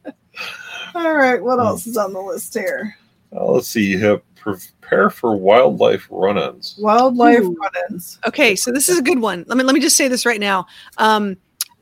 [0.95, 1.43] All right.
[1.43, 2.97] What else is on the list here?
[3.35, 3.85] Uh, let's see.
[3.85, 6.77] You have prepare for wildlife run-ins.
[6.79, 7.55] Wildlife Ooh.
[7.55, 8.19] run-ins.
[8.27, 9.45] Okay, so this is a good one.
[9.47, 10.67] Let me let me just say this right now.
[10.99, 11.37] Um,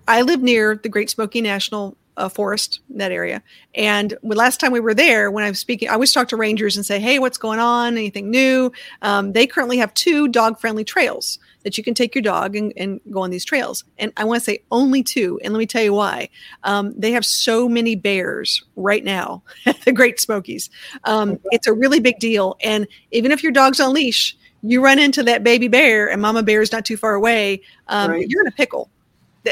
[0.06, 3.42] I live near the Great Smoky National uh, Forest, that area,
[3.74, 6.36] and when, last time we were there, when I was speaking, I always talk to
[6.36, 7.96] rangers and say, "Hey, what's going on?
[7.96, 11.38] Anything new?" Um, they currently have two dog-friendly trails
[11.68, 13.84] that you can take your dog and, and go on these trails.
[13.98, 16.30] And I want to say only two, and let me tell you why.
[16.64, 20.70] Um, they have so many bears right now at the Great Smokies.
[21.04, 24.98] Um, it's a really big deal, and even if your dog's on leash, you run
[24.98, 28.26] into that baby bear and mama bear is not too far away, um, Right.
[28.26, 28.88] you're in a pickle.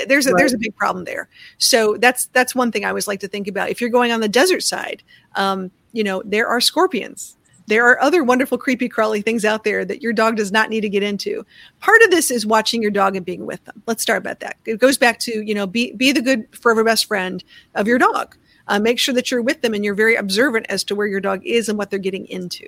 [0.09, 0.39] There's a Right.
[0.39, 1.29] there's a big problem there.
[1.59, 3.69] So that's that's one thing I always like to think about.
[3.69, 5.03] If you're going on the desert side,
[5.35, 7.37] um, you know there are scorpions.
[7.67, 10.83] There are other wonderful creepy crawly things out there that your dog does not need
[10.83, 11.45] to get into.
[11.81, 13.83] Part of this is watching your dog and being with them.
[13.87, 14.57] Let's start about that.
[14.65, 17.43] It goes back to you know be be the good forever best friend
[17.75, 18.37] of your dog.
[18.69, 21.21] Uh, make sure that you're with them and you're very observant as to where your
[21.21, 22.67] dog is and what they're getting into.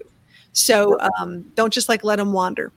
[0.53, 2.72] So um, don't just like let them wander.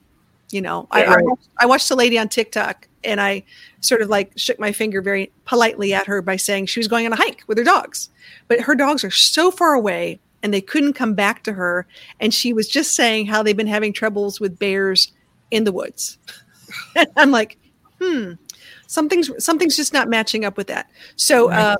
[0.50, 1.24] You know, I, I, Right.
[1.24, 3.44] watched, I watched a lady on TikTok and I
[3.80, 7.06] sort of like shook my finger very politely at her by saying she was going
[7.06, 8.10] on a hike with her dogs,
[8.48, 11.86] but her dogs are so far away and they couldn't come back to her.
[12.20, 15.12] And she was just saying how they've been having troubles with bears
[15.50, 16.18] in the woods.
[16.96, 17.58] And I'm like,
[18.00, 18.32] hmm,
[18.86, 20.90] something's something's just not matching up with that.
[21.16, 21.76] So uh,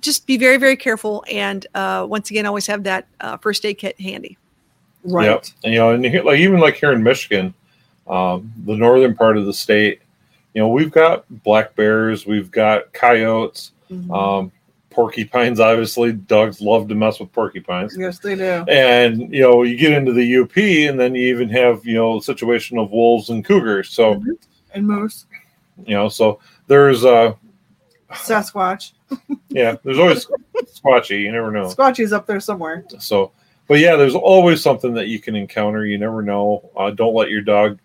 [0.00, 3.78] just be very very careful, and uh, once again, always have that uh, first aid
[3.78, 4.38] kit handy.
[5.04, 5.26] Right.
[5.26, 5.44] Yep.
[5.64, 7.54] And, you know, and here, like even like here in Michigan,
[8.08, 10.00] um, the northern part of the state,
[10.54, 14.10] you you know, we've got black bears, we've got coyotes, Mhm.
[14.14, 14.52] um,
[14.98, 15.60] porcupines.
[15.60, 17.96] Obviously, dogs love to mess with porcupines.
[17.96, 18.64] yes, they do.
[18.68, 22.18] And you know, you get into the UP, and then you even have you know,
[22.18, 23.90] situation of wolves and cougars.
[23.90, 24.36] So Mhm.
[24.74, 25.26] And moose,
[25.86, 27.34] you know, so there's uh,
[28.10, 28.92] Sasquatch.
[29.48, 30.26] yeah, there's always
[30.64, 31.20] squatchy.
[31.22, 31.66] You never know.
[31.68, 32.84] Squatchy's up there somewhere.
[32.98, 33.30] So,
[33.68, 35.86] but yeah, there's always something that you can encounter.
[35.86, 36.70] You never know.
[36.76, 37.78] Uh, don't let your dog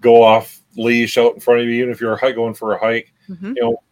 [0.00, 3.12] go off leash out in front of you, even if you're going for a hike.
[3.28, 3.56] Mhm.
[3.56, 3.82] You know,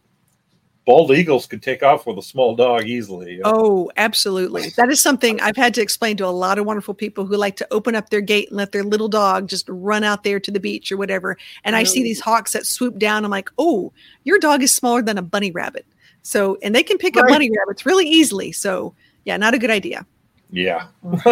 [0.89, 3.33] bald eagles could take off with a small dog easily.
[3.33, 3.51] you know.
[3.53, 4.69] Oh, absolutely.
[4.75, 7.55] That is something I've had to explain to a lot of wonderful people who like
[7.57, 10.49] to open up their gate and let their little dog just run out there to
[10.49, 11.37] the beach or whatever.
[11.63, 12.03] And I see Oh.
[12.03, 13.23] these hawks that swoop down.
[13.23, 15.85] I'm like, oh, your dog is smaller than a bunny rabbit.
[16.23, 17.33] So, and they can pick up Right.
[17.33, 18.51] bunny rabbits really easily.
[18.51, 20.05] So, yeah, not a good idea.
[20.51, 20.87] Yeah.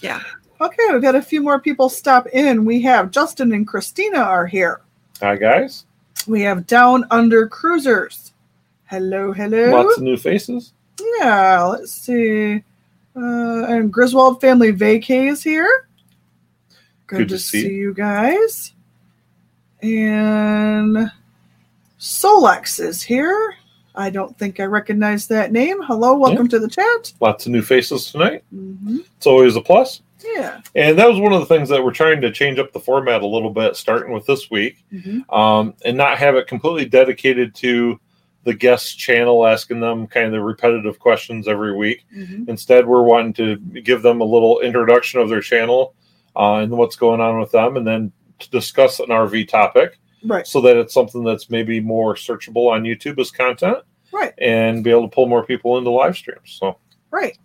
[0.00, 0.20] Yeah.
[0.60, 2.66] Okay, we've got a few more people stop in.
[2.66, 4.82] We have Justin and Christina are here.
[5.20, 5.86] Hi guys.
[6.26, 8.33] We have Down Under Cruisers.
[8.94, 9.70] Hello, hello.
[9.72, 10.72] Lots of new faces.
[11.18, 12.62] Yeah, let's see.
[13.16, 15.88] Uh, and Griswold Family Vacay is here.
[17.08, 18.72] Good, Good to, to see see you guys.
[19.82, 21.10] And
[21.98, 23.56] Solex is here.
[23.96, 25.82] I don't think I recognize that name.
[25.82, 27.14] Hello, welcome to the chat.
[27.18, 28.44] Lots of new faces tonight.
[28.50, 30.02] hmm It's always a plus.
[30.24, 30.60] Yeah.
[30.76, 33.22] And that was one of the things that we're trying to change up the format
[33.22, 34.84] a little bit, starting with this week.
[34.92, 37.98] hmm um, and not have it completely dedicated to
[38.44, 42.04] the guest channel, asking them kind of the repetitive questions every week.
[42.12, 45.94] hmm Instead, we're wanting to give them a little introduction of their channel
[46.36, 50.46] uh, and what's going on with them, and then to discuss an RV topic Right.
[50.46, 53.78] so that it's something that's maybe more searchable on YouTube as content
[54.12, 54.32] Right.
[54.38, 56.56] and be able to pull more people into live streams.
[56.60, 56.76] So,
[57.10, 57.36] Right.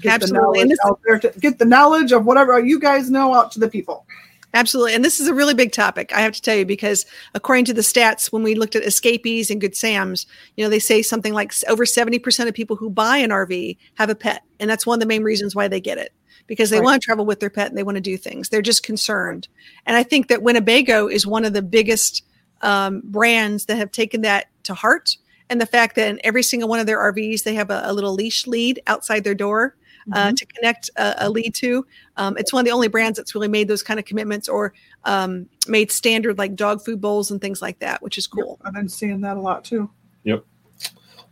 [0.00, 0.64] Get Absolutely.
[0.64, 3.60] The knowledge out there to get the knowledge of whatever you guys know out to
[3.60, 4.06] the people.
[4.54, 4.94] Absolutely.
[4.94, 7.74] And this is a really big topic, I have to tell you, because according to
[7.74, 10.26] the stats, when we looked at escapees and good Sams,
[10.56, 14.08] you know, they say something like over 70% of people who buy an RV have
[14.08, 14.42] a pet.
[14.58, 16.12] And that's one of the main reasons why they get it
[16.46, 16.84] because they Right.
[16.84, 18.48] want to travel with their pet and they want to do things.
[18.48, 19.48] They're just concerned.
[19.84, 22.24] And I think that Winnebago is one of the biggest
[22.62, 25.16] um, brands that have taken that to heart.
[25.50, 27.92] And the fact that in every single one of their RVs, they have a, a
[27.92, 29.76] little leash lead outside their door
[30.12, 31.86] uh, to connect a, a lead to.
[32.16, 34.74] Um, it's one of the only brands that's really made those kind of commitments or
[35.04, 38.58] um, made standard like dog food bowls and things like that, which is cool.
[38.64, 39.90] I've been seeing that a lot too.
[40.24, 40.44] Yep.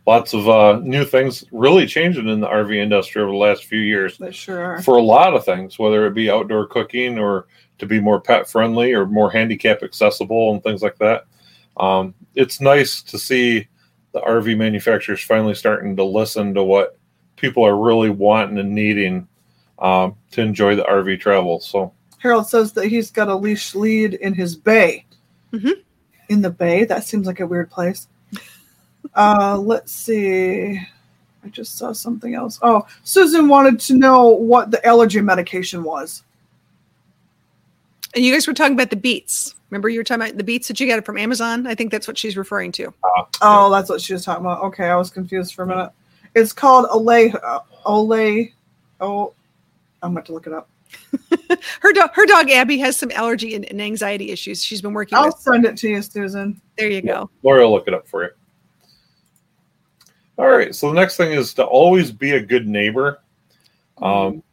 [0.05, 3.79] Lots of uh, new things really changing in the RV industry over the last few
[3.79, 4.17] years.
[4.17, 4.81] They sure are.
[4.81, 7.47] for a lot of things, whether it be outdoor cooking or
[7.79, 11.25] to be more pet friendly or more handicap accessible and things like that.
[11.75, 13.67] Um, it's nice to see
[14.13, 16.97] the RV manufacturers finally starting to listen to what
[17.37, 19.27] people are really wanting and needing
[19.79, 21.59] um, to enjoy the RV travel.
[21.61, 25.05] So, Harold says that he's got a leash lead in his bay.
[25.53, 25.83] Mhm.
[26.29, 26.83] In the bay?
[26.83, 28.07] That seems like a weird place.
[29.15, 30.81] Uh, let's see.
[31.43, 32.59] I just saw something else.
[32.61, 36.23] Oh, Susan wanted to know what the allergy medication was.
[38.15, 39.55] And you guys were talking about the beats.
[39.69, 41.67] Remember you were talking about the beats that you got it from Amazon?
[41.67, 42.93] I think that's what she's referring to.
[43.41, 44.63] Oh, that's what she was talking about.
[44.63, 45.91] Okay, I was confused for a minute.
[46.37, 47.33] It's called Olay.
[47.43, 48.53] Uh, Olay.
[49.01, 49.33] Oh,
[50.03, 50.69] I'm going to look it up.
[51.81, 54.63] Her dog, her dog Abby has some allergy and, and anxiety issues.
[54.63, 55.39] She's been working I'll with.
[55.39, 56.61] send it to you, Susan.
[56.77, 57.29] There you go.
[57.43, 58.29] Lori will look it up for you.
[60.37, 60.73] All right.
[60.75, 63.21] So the next thing is to always be a good neighbor.
[64.01, 64.43] Um,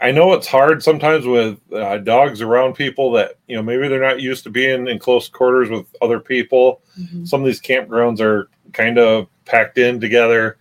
[0.00, 4.00] I know it's hard sometimes with uh, dogs around people that you know maybe they're
[4.00, 6.80] not used to being in close quarters with other people.
[6.98, 7.26] Mhm.
[7.26, 10.58] Some of these campgrounds are kind of packed in together.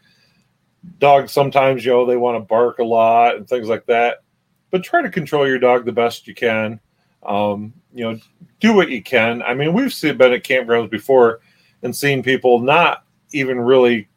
[0.99, 4.23] Dogs sometimes you know they want to bark a lot and things like that,
[4.69, 6.79] but try to control your dog the best you can.
[7.23, 8.19] Um, you know,
[8.59, 9.41] do what you can.
[9.41, 11.39] I mean, we've seen been at campgrounds before
[11.81, 14.07] and seen people not even really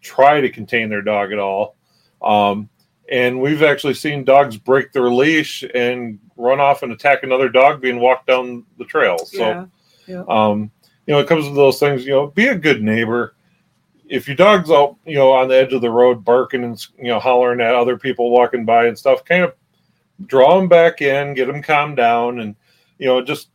[0.00, 1.76] try to contain their dog at all.
[2.22, 2.68] Um,
[3.10, 7.80] and we've actually seen dogs break their leash and run off and attack another dog
[7.80, 9.18] being walked down the trail.
[9.18, 9.68] So,
[10.06, 10.24] Yeah.
[10.28, 10.70] um,
[11.06, 12.06] you know, it comes to those things.
[12.06, 13.34] You know, be a good neighbor.
[14.12, 17.04] If your dog's out, you know, on the edge of the road barking and you
[17.04, 19.54] know hollering at other people walking by and stuff, kind of
[20.26, 22.54] draw them back in, get them calmed down, and
[22.98, 23.48] you know, just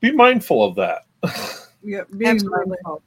[0.00, 1.06] be mindful of that.
[1.82, 2.66] Yeah, being Absolutely.
[2.66, 3.02] mindful.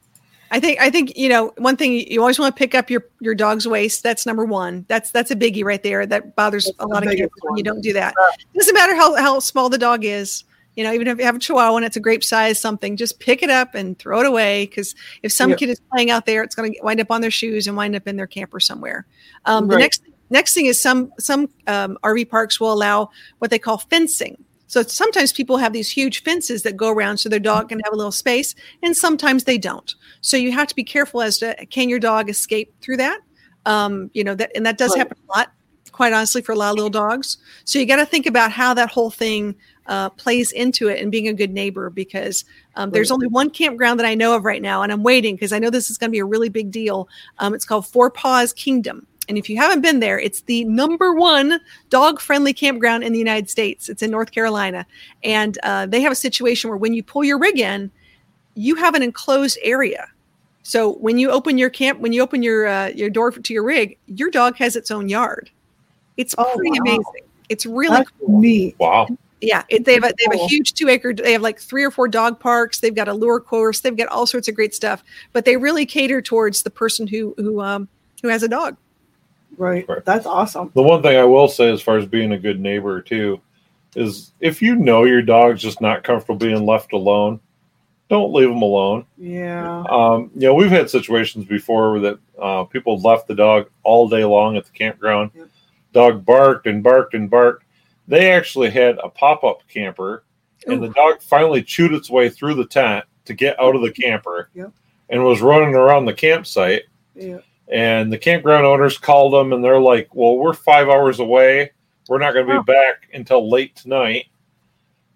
[0.50, 3.04] I think I think you know one thing you always want to pick up your
[3.20, 4.02] your dog's waste.
[4.02, 4.84] That's number one.
[4.88, 6.06] That's that's a biggie right there.
[6.06, 8.14] That bothers That's a lot of biggest kids when you don't do that.
[8.54, 10.44] Doesn't matter how how small the dog is.
[10.76, 13.20] You know, even if you have a Chihuahua and it's a grape size something, just
[13.20, 14.66] pick it up and throw it away.
[14.66, 15.56] Because if some Yeah.
[15.56, 17.94] kid is playing out there, it's going to wind up on their shoes and wind
[17.94, 19.06] up in their camper somewhere.
[19.44, 23.58] Um, The next next thing is some some um, RV parks will allow what they
[23.58, 24.36] call fencing.
[24.66, 27.92] So sometimes people have these huge fences that go around so their dog can have
[27.92, 29.94] a little space, and sometimes they don't.
[30.22, 33.20] So you have to be careful as to can your dog escape through that.
[33.66, 34.98] Um, you know that, and that does Right.
[35.00, 35.52] happen a lot,
[35.92, 37.36] quite honestly, for a lot of little dogs.
[37.64, 39.54] So you got to think about how that whole thing
[39.86, 42.44] uh, plays into it and being a good neighbor because
[42.76, 45.52] um, there's only one campground that I know of right now, and I'm waiting because
[45.52, 47.08] I know this is going to be a really big deal.
[47.38, 49.06] Um, it's called Four Paws Kingdom.
[49.28, 51.58] And if you haven't been there, it's the number one
[51.88, 53.88] dog friendly campground in the United States.
[53.88, 54.86] It's in North Carolina.
[55.22, 57.90] And uh, they have a situation where when you pull your rig in,
[58.54, 60.08] you have an enclosed area.
[60.62, 63.64] So when you open your camp, when you open your uh, your door to your
[63.64, 65.50] rig, your dog has its own yard.
[66.16, 66.82] It's Oh, pretty wow.
[66.82, 67.28] amazing.
[67.48, 68.40] It's really That's cool.
[68.40, 68.76] neat.
[68.78, 69.08] Wow.
[69.44, 71.12] Yeah, it, they have a, they have a huge two acre.
[71.12, 72.80] They have like three or four dog parks.
[72.80, 73.80] They've got a lure course.
[73.80, 75.04] They've got all sorts of great stuff.
[75.32, 77.88] But they really cater towards the person who who um
[78.22, 78.76] who has a dog.
[79.56, 79.88] Right.
[79.88, 80.04] Right.
[80.04, 80.72] That's awesome.
[80.74, 83.40] The one thing I will say, as far as being a good neighbor too,
[83.94, 87.40] is if you know your dog's just not comfortable being left alone,
[88.08, 89.06] don't leave them alone.
[89.16, 89.84] Yeah.
[89.88, 94.24] Um, you know, we've had situations before that uh, people left the dog all day
[94.24, 95.30] long at the campground.
[95.34, 95.48] Yep.
[95.92, 97.63] Dog barked and barked and barked.
[98.08, 100.24] They actually had a pop up camper,
[100.66, 103.90] and the dog finally chewed its way through the tent to get out of the
[103.92, 104.70] camper Yep.
[105.10, 106.82] and was running around the campsite.
[107.14, 107.38] Yeah.
[107.72, 111.70] And the campground owners called them and they're like, Well, we're five hours away.
[112.08, 112.62] We're not going to be Oh.
[112.62, 114.26] back until late tonight.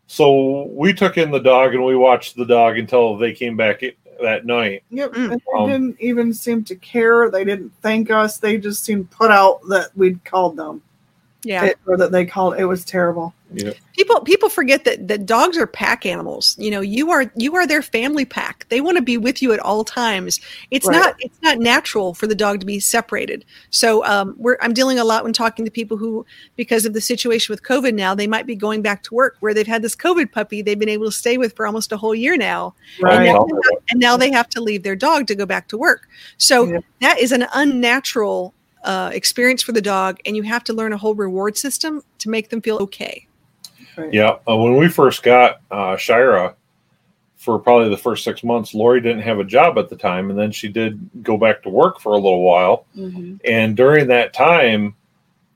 [0.06, 3.82] So we took in the dog and we watched the dog until they came back
[3.82, 4.82] i- that night.
[4.90, 5.12] Yep.
[5.12, 5.32] Mm.
[5.32, 7.30] And they Um, didn't even seem to care.
[7.30, 8.38] They didn't thank us.
[8.38, 10.80] They just seemed put out that we'd called them.
[11.48, 11.64] Yeah.
[11.64, 12.56] It- or that they called.
[12.58, 13.32] It was terrible.
[13.50, 13.72] Yeah.
[13.96, 17.66] people people forget that that dogs are pack animals you know you are you are
[17.66, 20.38] their family pack they want to be with you at all times
[20.70, 20.96] it's Right.
[20.98, 24.98] not it's not natural for the dog to be separated so um, we're i'm dealing
[24.98, 26.26] a lot when talking to people who
[26.56, 29.54] because of the situation with covid now they might be going back to work where
[29.54, 32.14] they've had this covid puppy they've been able to stay with for almost a whole
[32.14, 33.28] year now Right.
[33.28, 33.46] and, Wow.
[33.50, 36.66] now, and now they have to leave their dog to go back to work so
[36.70, 36.80] Yeah.
[37.00, 38.52] that is an unnatural
[38.84, 42.28] uh, experience for the dog and you have to learn a whole reward system to
[42.28, 43.28] make them feel okay
[43.98, 44.14] Right.
[44.14, 44.36] Yeah.
[44.48, 46.54] Uh, when we first got uh, Shira,
[47.36, 50.30] for probably the first six months, Lori didn't have a job at the time.
[50.30, 52.86] And then she did go back to work for a little while.
[52.96, 53.40] Mhm.
[53.44, 54.94] And during that time,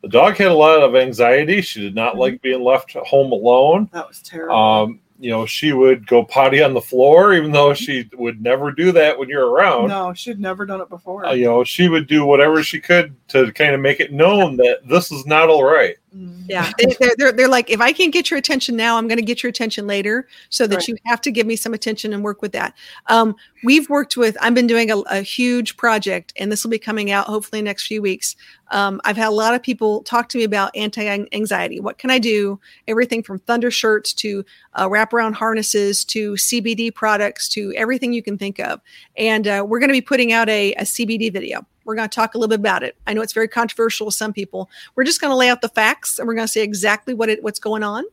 [0.02, 1.60] the dog had a lot of anxiety.
[1.60, 3.88] She did not like being left home alone.
[3.92, 4.56] That was terrible.
[4.56, 8.72] Um, you know, she would go potty on the floor, even though she would never
[8.72, 9.86] do that when you're around.
[9.86, 11.24] no, she'd never done it before.
[11.24, 14.56] Uh, you know, she would do whatever she could to kind of make it known
[14.56, 15.96] that this is not all right.
[16.14, 19.18] Yeah, they, they're, they're, they're like, if I can't get your attention now, I'm going
[19.18, 20.88] to get your attention later so that Right.
[20.88, 22.74] you have to give me some attention and work with that.
[23.06, 23.34] Um,
[23.64, 27.10] we've worked with, I've been doing a, a huge project, and this will be coming
[27.10, 28.36] out hopefully in the next few weeks.
[28.70, 31.80] Um, I've had a lot of people talk to me about anti anxiety.
[31.80, 32.58] What can I do?
[32.88, 34.44] Everything from thunder shirts to
[34.74, 38.80] uh, wraparound harnesses to CBD products to everything you can think of.
[39.16, 41.66] And uh, we're going to be putting out a, a CBD video.
[41.84, 42.96] We're going to talk a little bit about it.
[43.06, 44.70] I know it's very controversial to some people.
[44.94, 47.28] We're just going to lay out the facts and we're going to say exactly what
[47.28, 48.04] it what's going on,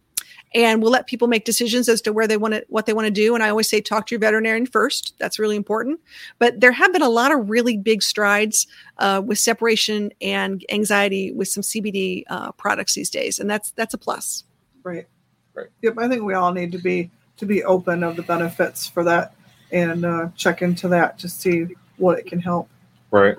[0.54, 3.06] and we'll let people make decisions as to where they want to what they want
[3.06, 3.36] to do.
[3.36, 5.14] And I always say talk to your veterinarian first.
[5.20, 6.00] That's really important.
[6.40, 8.68] But there have been a lot of really big strides
[8.98, 13.94] uh, with separation and anxiety with some CBD uh, products these days, and that's that's
[13.94, 14.44] a plus.
[14.84, 15.08] Right.
[15.54, 15.68] Right.
[15.82, 15.96] Yep.
[15.98, 19.34] I think we all need to be to be open of the benefits for that
[19.72, 21.68] and uh, check into that to see
[21.98, 22.70] what it can help.
[23.12, 23.36] Right.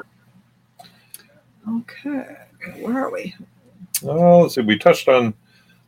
[1.68, 2.36] Okay.
[2.80, 3.34] Where are we?
[4.02, 4.62] Oh, let's see.
[4.62, 5.34] We touched on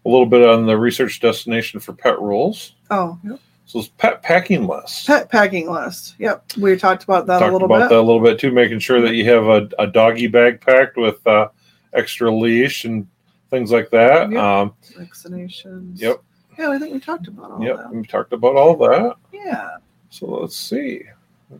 [0.04, 2.74] a little bit on the research destination for pet rules.
[2.90, 3.40] Oh, yep.
[3.64, 5.06] So it's pet packing list.
[5.06, 6.16] pet packing list.
[6.18, 6.44] Yep.
[6.58, 7.88] We talked about that Talked a little about bit.
[7.90, 10.96] that a little bit too, making sure that you have a, a doggy bag packed
[10.96, 11.48] with uh,
[11.94, 13.06] extra leash and
[13.50, 14.30] things like that.
[14.30, 14.42] Yep.
[14.42, 16.00] Um, Vaccinations.
[16.00, 16.22] Yep.
[16.58, 17.94] Yeah, I think we talked about all yep, that.
[17.94, 19.16] we talked about all that.
[19.32, 19.76] Yeah.
[20.10, 21.04] So let's see.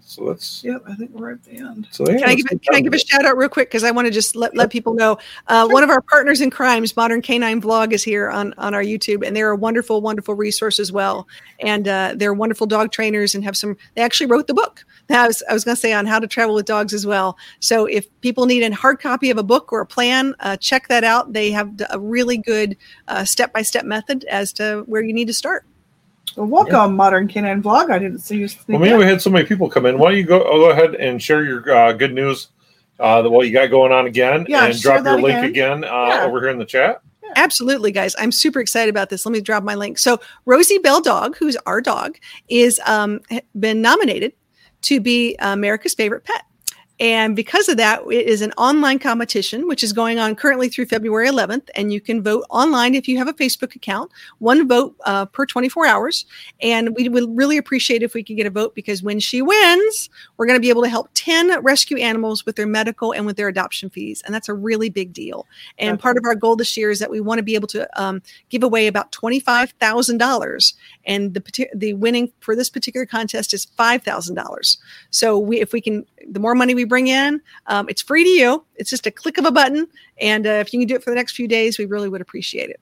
[0.01, 0.64] So let's.
[0.64, 0.82] Yep.
[0.88, 1.88] I think we're at the end.
[1.90, 3.84] So yeah, Can I give, get can I give a shout out real quick because
[3.84, 5.18] I want to just let, let people know
[5.49, 8.82] uh, one of our partners in crimes, Modern Canine Vlog, is here on on our
[8.82, 11.26] YouTube, and they're a wonderful, wonderful resource as well.
[11.61, 13.76] And uh, they're wonderful dog trainers and have some.
[13.95, 14.84] They actually wrote the book.
[15.11, 17.36] I was I was going to say on how to travel with dogs as well.
[17.61, 20.88] So if people need a hard copy of a book or a plan, uh, check
[20.88, 21.32] that out.
[21.32, 22.76] They have a really good
[23.24, 25.66] step by step method as to where you need to start.
[26.37, 27.91] Well, welcome, Modern Canine Vlog.
[27.91, 29.99] I didn't see you sneak Well, maybe we had so many people come in.
[29.99, 32.49] Why don't you go oh, go ahead and share your uh, good news,
[32.99, 35.78] uh, that what you got going on again, Yeah, and drop your link again.
[35.78, 36.24] again, uh, Yeah.
[36.24, 37.03] over here in the chat.
[37.37, 38.14] Absolutely, guys.
[38.18, 39.24] I'm super excited about this.
[39.24, 39.99] Let me drop my link.
[39.99, 42.16] So, Rosie Bell Dog, who's our dog,
[42.49, 43.20] is um,
[43.59, 44.35] been nominated
[44.83, 46.43] to be America's favorite pet.
[47.03, 50.86] And because of that, it is an online competition, which is going on currently through
[50.86, 51.68] February 11th.
[51.74, 55.44] And you can vote online if you have a Facebook account, one vote uh, per
[55.44, 56.26] 24 hours.
[56.61, 60.11] And we would really appreciate if we could get a vote because when she wins,
[60.36, 63.36] we're going to be able to help 10 rescue animals with their medical and with
[63.36, 64.22] their adoption fees.
[64.24, 65.48] And that's a really big deal.
[65.78, 68.00] And part of our goal this year is that we want to be able to
[68.00, 70.74] um, give away about $25,000.
[71.05, 74.76] And the, the winning for this particular contest is $5,000.
[75.11, 78.28] So we, if we can, the more money we bring in, um, it's free to
[78.28, 78.62] you.
[78.76, 79.88] It's just a click of a button.
[80.20, 82.20] And uh, if you can do it for the next few days, we really would
[82.20, 82.78] appreciate it.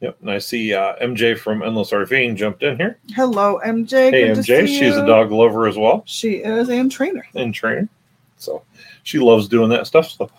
[0.00, 0.16] Yep.
[0.22, 2.98] And I see uh, MJ from Endless RVing jumped in here.
[3.10, 4.10] Hello, MJ.
[4.10, 4.66] Hey, MJ.
[4.66, 6.04] She's a dog lover as well.
[6.06, 7.26] She is and trainer.
[7.34, 7.86] And trainer.
[8.38, 8.62] So
[9.02, 10.08] she loves doing that stuff.
[10.08, 10.30] So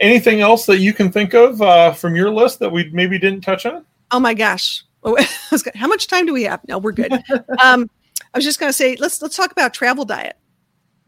[0.00, 3.42] anything else that you can think of uh, from your list that we maybe didn't
[3.42, 3.84] touch on?
[4.10, 4.82] Oh my gosh.
[5.08, 5.16] Oh,
[5.76, 6.66] how much time do we have?
[6.66, 7.12] No, we're good.
[7.62, 7.88] um,
[8.34, 10.36] I was just going to say let's let's talk about travel diet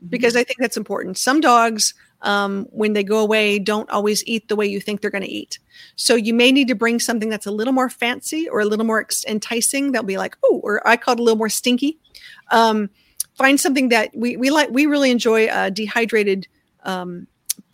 [0.08, 1.18] because I think that's important.
[1.18, 5.10] Some dogs, um, when they go away, don't always eat the way you think they're
[5.10, 5.58] going to eat.
[5.96, 8.86] So you may need to bring something that's a little more fancy or a little
[8.86, 9.92] more enticing.
[9.92, 11.98] They'll be like, oh, or I call it a little more stinky.
[12.50, 12.90] Um,
[13.34, 14.70] find something that we we like.
[14.70, 16.48] We really enjoy uh, dehydrated
[16.84, 17.26] um,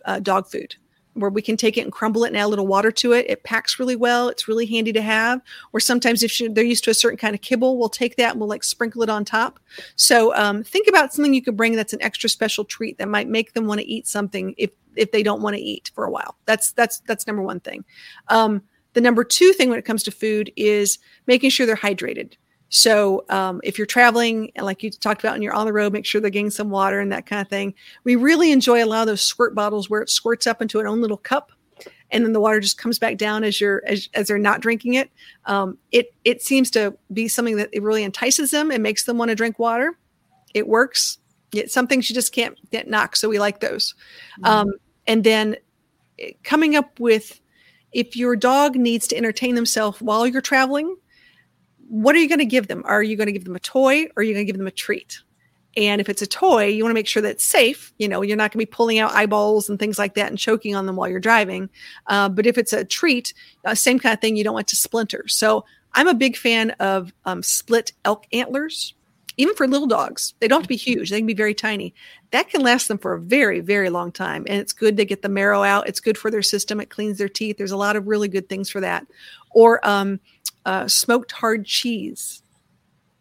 [0.05, 0.75] uh, dog food
[1.15, 3.25] where we can take it and crumble it and add a little water to it.
[3.27, 4.27] It packs really well.
[4.27, 5.41] It's really handy to have.
[5.73, 8.39] Or sometimes if they're used to a certain kind of kibble, we'll take that and
[8.39, 9.59] we'll like sprinkle it on top.
[9.95, 13.29] So um, think about something you could bring that's an extra special treat that might
[13.29, 16.11] make them want to eat something if if they don't want to eat for a
[16.11, 16.37] while.
[16.45, 17.83] That's that's that's number one thing.
[18.27, 18.61] Um,
[18.93, 22.33] the number two thing when it comes to food is making sure they're hydrated.
[22.69, 26.05] So um, if you're traveling, like you talked about, and you're on the road, make
[26.05, 27.73] sure they're getting some water and that kind of thing.
[28.03, 30.87] We really enjoy a lot of those squirt bottles where it squirts up into an
[30.87, 31.51] own little cup,
[32.11, 34.95] and then the water just comes back down as you're as, as they're not drinking
[34.95, 35.09] it.
[35.45, 39.17] Um, it it seems to be something that it really entices them and makes them
[39.17, 39.97] want to drink water.
[40.53, 41.19] It works.
[41.51, 43.93] Yet some things you just can't get knocked, so we like those.
[44.39, 44.45] Mm-hmm.
[44.45, 44.73] Um,
[45.07, 45.55] and then
[46.19, 47.39] eh, coming up with
[47.93, 50.97] if your dog needs to entertain themselves while you're traveling
[51.87, 52.83] what are you going to give them?
[52.85, 54.67] Are you going to give them a toy or are you going to give them
[54.67, 55.19] a treat?
[55.77, 57.93] And if it's a toy, you want to make sure that it's safe.
[57.97, 60.39] You know, you're not going to be pulling out eyeballs and things like that and
[60.39, 61.69] choking on them while you're driving.
[62.07, 63.33] Uh, but if it's a treat,
[63.65, 65.27] uh, same kind of thing, you don't want to splinter.
[65.27, 68.93] So I'm a big fan of um, split elk antlers,
[69.37, 70.33] even for little dogs.
[70.39, 71.93] They don't have to be huge, they can be very tiny.
[72.31, 74.45] That can last them for a very, very long time.
[74.47, 75.87] And it's good to get the marrow out.
[75.87, 76.79] It's good for their system.
[76.79, 77.57] It cleans their teeth.
[77.57, 79.05] There's a lot of really good things for that.
[79.51, 80.19] Or, um,
[80.65, 82.41] uh, smoked hard cheese.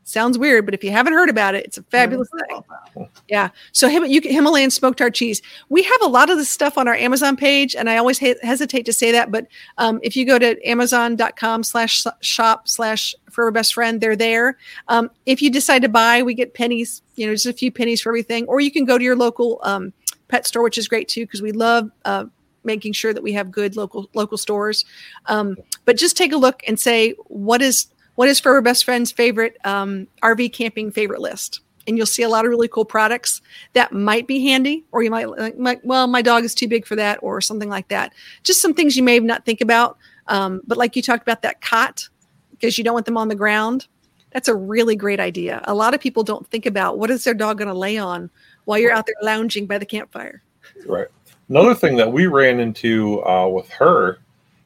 [0.07, 3.09] Sounds weird, but if you haven't heard about it, it's a fabulous thing.
[3.27, 3.49] Yeah.
[3.73, 5.41] So Him- you, Himalayan smoked hard cheese.
[5.71, 8.37] We have a lot of this stuff on our Amazon page, and I always he-
[8.43, 9.47] hesitate to say that, but
[9.79, 14.59] um, if you go to amazon.com slash shop slash forever best friend, they're there.
[14.89, 18.03] Um, if you decide to buy, we get pennies, you know, just a few pennies
[18.03, 18.47] for everything.
[18.47, 19.95] Or you can go to your local um,
[20.29, 22.27] pet store, which is great too, because we love uh,
[22.65, 24.85] making sure that we have good local local stores.
[25.27, 29.11] Um, but just take a look and say what is what is Furever Best Friend's
[29.11, 33.41] favorite um, RV camping favorite list, and you'll see a lot of really cool products
[33.73, 36.97] that might be handy, or you might like, well, my dog is too big for
[36.97, 38.13] that, or something like that.
[38.43, 39.99] Just some things you may not think about.
[40.27, 42.09] Um, but like you talked about that cot
[42.51, 43.87] because you don't want them on the ground.
[44.31, 45.61] That's a really great idea.
[45.65, 48.31] A lot of people don't think about what is their dog going to lay on
[48.65, 50.43] while you're out there lounging by the campfire.
[50.87, 51.07] Right.
[51.49, 54.19] Another thing that we ran into uh, with her,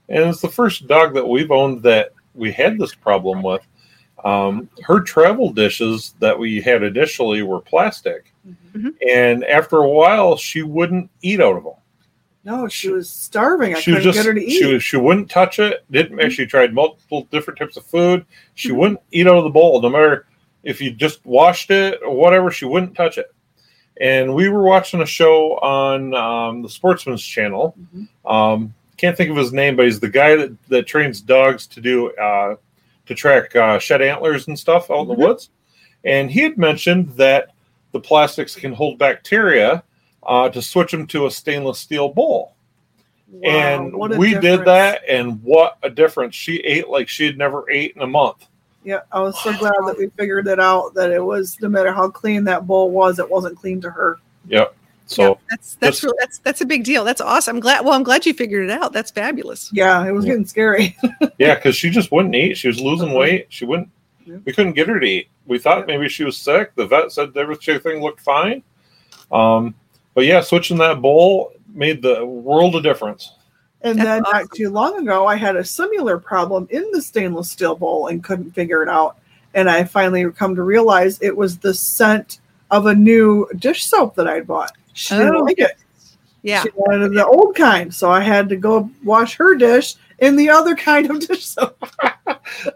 [0.09, 3.63] and it's the first dog that we've owned that we had this problem with.
[4.25, 8.91] Um, her travel dishes that we had initially were plastic, mm-hmm.
[9.07, 11.75] and after a while, she wouldn't eat out of them.
[12.45, 13.75] No, she was starving.
[13.75, 14.59] I she couldn't just, get her to eat.
[14.59, 15.85] She, was, she wouldn't touch it.
[15.91, 16.31] Didn't mm-hmm.
[16.31, 18.25] she tried multiple different types of food.
[18.55, 18.79] She mm-hmm.
[18.79, 20.27] wouldn't eat out of the bowl, no matter
[20.63, 22.51] if you just washed it or whatever.
[22.51, 23.35] She wouldn't touch it
[24.01, 27.75] and we were watching a show on um, the Sportsman's Channel.
[27.79, 28.27] Mm-hmm.
[28.27, 31.81] Um, can't think of his name, but he's the guy that, that trains dogs to
[31.81, 32.57] do uh,
[33.07, 35.23] to track uh, shed antlers and stuff out in the mm-hmm.
[35.23, 35.51] woods.
[36.05, 37.51] And he had mentioned that
[37.93, 39.83] the plastics can hold bacteria
[40.25, 42.55] uh, to switch them to a stainless steel bowl.
[43.31, 44.43] Wow, and we difference.
[44.43, 46.35] did that, and what a difference!
[46.35, 48.47] She ate like she had never ate in a month.
[48.85, 51.93] Yeah, I was so glad that we figured it out that it was no matter
[51.93, 54.19] how clean that bowl was, it wasn't clean to her.
[54.47, 54.75] Yep.
[55.07, 57.03] So yeah, that's that's just, really, that's that's a big deal.
[57.03, 57.57] That's awesome.
[57.57, 57.85] I'm glad.
[57.85, 58.93] Well, I'm glad you figured it out.
[58.93, 59.71] That's fabulous.
[59.73, 60.33] Yeah, it was yeah.
[60.33, 60.97] getting scary.
[61.39, 62.59] yeah, because she just wouldn't eat.
[62.59, 63.19] She was losing uh-huh.
[63.19, 63.47] weight.
[63.49, 63.89] She wouldn't.
[64.27, 64.37] Yeah.
[64.45, 65.29] We couldn't get her to eat.
[65.47, 66.75] We thought maybe she was sick.
[66.75, 68.63] The vet said everything looked fine.
[69.33, 69.75] Um,
[70.15, 73.33] but yeah, switching that bowl made the world of difference.
[73.83, 74.39] And That's then awesome.
[74.39, 78.25] not too long ago, I had a similar problem in the stainless steel bowl and
[78.25, 79.19] couldn't figure it out.
[79.55, 84.15] And I finally come to realize it was the scent of a new dish soap
[84.17, 84.73] that I'd bought.
[84.93, 85.41] She didn't oh.
[85.41, 85.77] like it.
[86.43, 86.63] Yeah.
[86.63, 90.51] She wanted the old kind, so I had to go wash her dish in the
[90.51, 91.85] other kind of dish soap.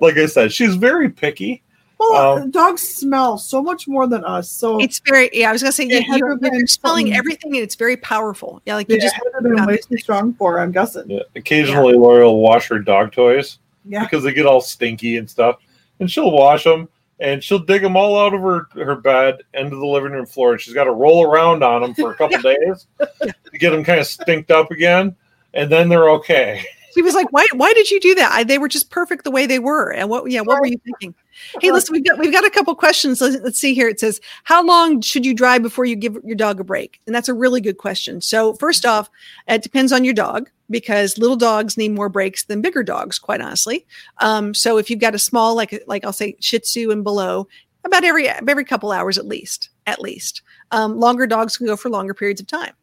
[0.01, 1.63] Like I said, she's very picky.
[2.11, 5.49] Well, Um, dogs smell so much more than us, so It's very yeah.
[5.51, 7.55] I was gonna say It you, had you're, to have been you're smelling something- everything,
[7.55, 8.61] and it's very powerful.
[8.67, 10.59] Yeah, like it you just had to have been way too strong for.
[10.59, 11.09] I'm guessing.
[11.11, 15.29] Yeah, Occasionally, Lori will wash her dog toys Yeah, because they get all stinky and
[15.31, 15.57] stuff,
[16.01, 16.89] and she'll wash them
[17.21, 20.53] and she'll dig them all out of her, her bed into the living room floor,
[20.53, 23.85] and she's got to roll around on them for a couple days to get them
[23.85, 25.15] kind of stinked up again,
[25.55, 26.65] and then they're okay.
[26.95, 27.47] He was like, "Why?
[27.55, 28.33] Why did you do that?
[28.33, 30.31] I, they were just perfect the way they were." And what?
[30.31, 31.15] Yeah, what were you thinking?
[31.61, 33.21] Hey, listen, we've got we've got a couple questions.
[33.21, 33.89] Let's, let's see here.
[33.89, 37.15] It says, "How long should you drive before you give your dog a break?" And
[37.15, 38.21] that's a really good question.
[38.21, 39.11] So, first off,
[39.49, 43.19] it depends on your dog because little dogs need more breaks than bigger dogs.
[43.19, 43.87] Quite honestly,
[44.19, 47.49] um, so if you've got a small, like like I'll say Shih Tzu and below,
[47.85, 50.43] about every every couple hours at least, at least.
[50.71, 52.75] Um, longer dogs can go for longer periods of time.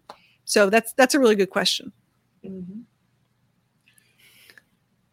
[0.45, 1.91] So that's that's a really good question.
[2.45, 2.83] Mhm.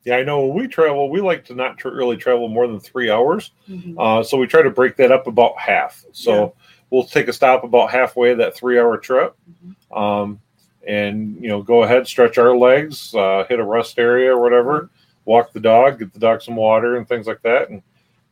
[0.07, 2.79] Yeah, I know when we travel, we like to not tr- really travel more than
[2.79, 3.51] three hours.
[3.69, 3.97] Mhm.
[3.99, 6.05] Uh, so we try to break that up about half.
[6.13, 6.49] So Yeah.
[6.91, 9.35] we'll take a stop about halfway of that three hour trip.
[9.51, 9.97] Mhm.
[10.01, 10.41] Um,
[10.87, 14.91] and, you know, go ahead, stretch our legs, uh, hit a rest area or whatever,
[15.25, 17.83] walk the dog, get the dog some water and things like that, and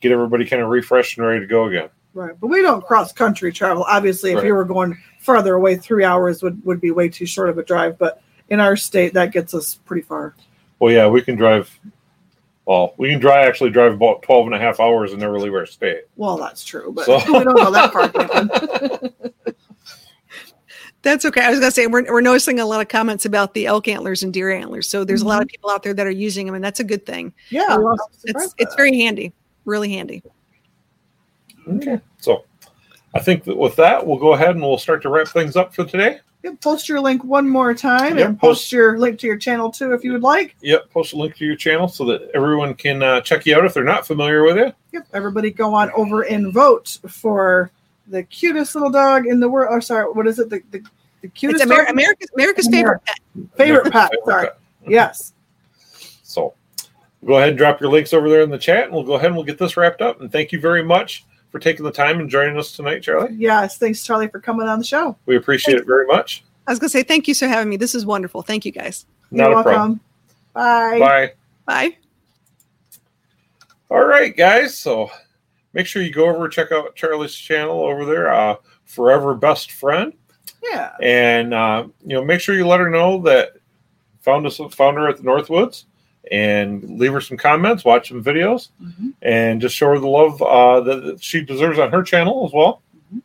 [0.00, 1.88] get everybody kind of refreshed and ready to go again.
[2.14, 3.84] Right, but we don't cross country travel.
[3.88, 4.46] Obviously, if Right.
[4.46, 7.64] you were going farther away, three hours would, would be way too short of a
[7.64, 7.98] drive.
[7.98, 10.36] But in our state, that gets us pretty far.
[10.84, 11.80] Well, yeah, we can drive.
[12.66, 15.54] Well, we can drive actually drive about 12 and a half hours and never leave
[15.54, 16.02] our state.
[16.16, 18.12] Well, that's true, but So- we don't go that far.
[21.00, 21.40] That's okay.
[21.42, 23.88] I was going to say we're, we're noticing a lot of comments about the elk
[23.88, 24.86] antlers and deer antlers.
[24.86, 25.52] So there's a lot of mm-hmm.
[25.52, 27.32] people out there that are using them, and that's a good thing.
[27.48, 29.32] Yeah, I It's it's very handy,
[29.64, 30.22] really handy.
[31.66, 31.98] Okay.
[32.20, 32.44] So
[33.14, 35.74] I think that with that, we'll go ahead and we'll start to wrap things up
[35.74, 36.20] for today.
[36.44, 36.50] That.
[36.50, 39.36] Yep, post your link one more time Yep, and post- post your link to your
[39.36, 40.54] channel too if you would like.
[40.60, 43.64] Yep, post a link to your channel so that everyone can uh, check you out
[43.64, 44.72] if they're not familiar with you.
[44.92, 47.70] Yep, everybody go on over and vote for
[48.08, 49.70] the cutest little dog in the world.
[49.74, 50.50] Oh, sorry, what is it?
[50.50, 50.88] The, the, the
[51.22, 51.88] It's cutest Amer- dog?
[51.90, 53.18] America's America's favorite pet.
[53.56, 54.10] favorite pet.
[54.10, 54.46] Favorite Sorry.
[54.48, 54.58] pet.
[54.86, 55.32] Yes.
[56.22, 56.54] So
[57.24, 59.26] go ahead and drop your links over there in the chat, and we'll go ahead
[59.28, 60.20] and we'll get this wrapped up.
[60.20, 61.24] And thank you very much
[61.54, 63.32] for taking the time and joining us tonight, Charlie.
[63.38, 63.78] Yes.
[63.78, 65.16] Thanks, Charlie, for coming on the show.
[65.26, 66.42] We appreciate it very much.
[66.66, 67.76] I was going to say thank you for having me.
[67.76, 68.42] This is wonderful.
[68.42, 69.06] Thank you guys.
[69.30, 70.00] Not You're a problem.
[70.52, 70.98] welcome.
[70.98, 70.98] Bye.
[70.98, 71.32] Bye.
[71.64, 71.96] Bye.
[73.88, 74.76] All right, guys.
[74.76, 75.12] So
[75.74, 80.12] make sure you go over check out Charlie's channel over there, uh, Furever Best Friend,
[80.60, 80.90] Yeah.
[81.00, 83.52] and uh, you know make sure you let her know that
[84.22, 85.84] found us found her at the Northwoods,
[86.30, 89.12] and leave her some comments, watch some videos, Mhm.
[89.22, 92.82] and just show her the love uh, that she deserves on her channel as well.
[93.14, 93.20] Mhm.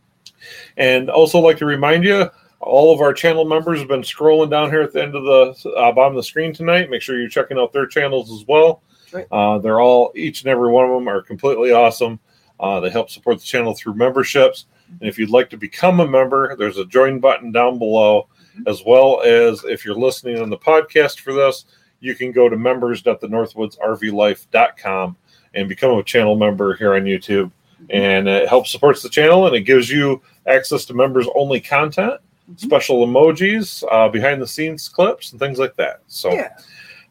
[0.78, 2.30] And also like to remind you,
[2.62, 5.70] all of our channel members have been scrolling down here at the end of the
[5.78, 6.90] uh, bottom of the screen tonight.
[6.90, 8.82] Make sure you're checking out their channels as well.
[9.14, 9.26] Right.
[9.32, 12.20] Uh, they're all each and every one of them are completely awesome.
[12.60, 14.66] Uh, they help support the channel through memberships.
[15.00, 18.28] And if you'd like to become a member, there's a join button down below,
[18.68, 21.64] as well as if you're listening on the podcast for this,
[22.02, 25.16] you can go to members.thenorthwoodsrvlife.com
[25.56, 27.52] and become a channel member here on YouTube.
[27.90, 32.20] And it helps supports the channel and it gives you access to members only content,
[32.52, 32.60] Mhm.
[32.60, 36.02] special emojis, uh, behind the scenes clips, and things like that.
[36.08, 36.50] So, Yeah.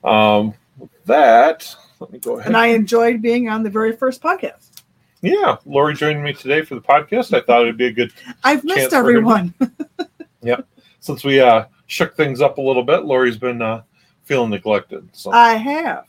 [0.05, 2.49] um, with that, let me go ahead.
[2.49, 4.83] And I enjoyed being on the very first podcast.
[5.23, 7.37] yeah, Lori joined me today for the podcast.
[7.37, 8.13] I thought it'd be a good
[8.45, 9.53] I've missed everyone.
[10.43, 10.65] everyone.
[11.01, 13.05] since we uh, shook things up a little bit.
[13.05, 13.83] Lori's been uh,
[14.29, 15.09] feeling neglected.
[15.13, 16.05] So, I have.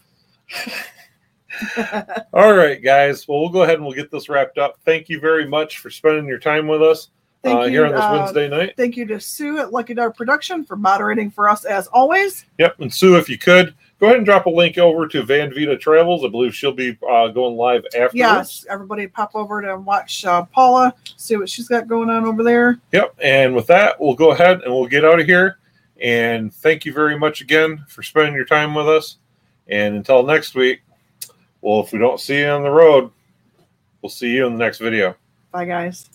[2.33, 3.27] all right, guys.
[3.27, 4.77] Well, we'll go ahead and we'll get this wrapped up.
[4.83, 7.09] Thank you very much for spending your time with us
[7.43, 7.69] Thank uh, you.
[7.71, 8.73] here on this uh, Wednesday night.
[8.75, 12.45] Thank you to Sue at Lucky Dog Production for moderating for us as always.
[12.57, 12.81] Yep.
[12.81, 15.77] And Sue, if you could go ahead and drop a link over to Van Vita
[15.77, 16.25] Travels.
[16.25, 18.17] I believe she'll be uh, going live after.
[18.17, 22.43] Yes, everybody pop over to watch uh, Paula, see what she's got going on over
[22.43, 22.79] there.
[22.91, 23.15] Yep.
[23.21, 25.58] And with that, we'll go ahead and we'll get out of here.
[26.01, 29.17] And thank you very much again for spending your time with us.
[29.67, 30.81] And until next week,
[31.61, 33.11] well, if we don't see you on the road,
[34.01, 35.15] we'll see you in the next video.
[35.51, 36.09] Bye, guys.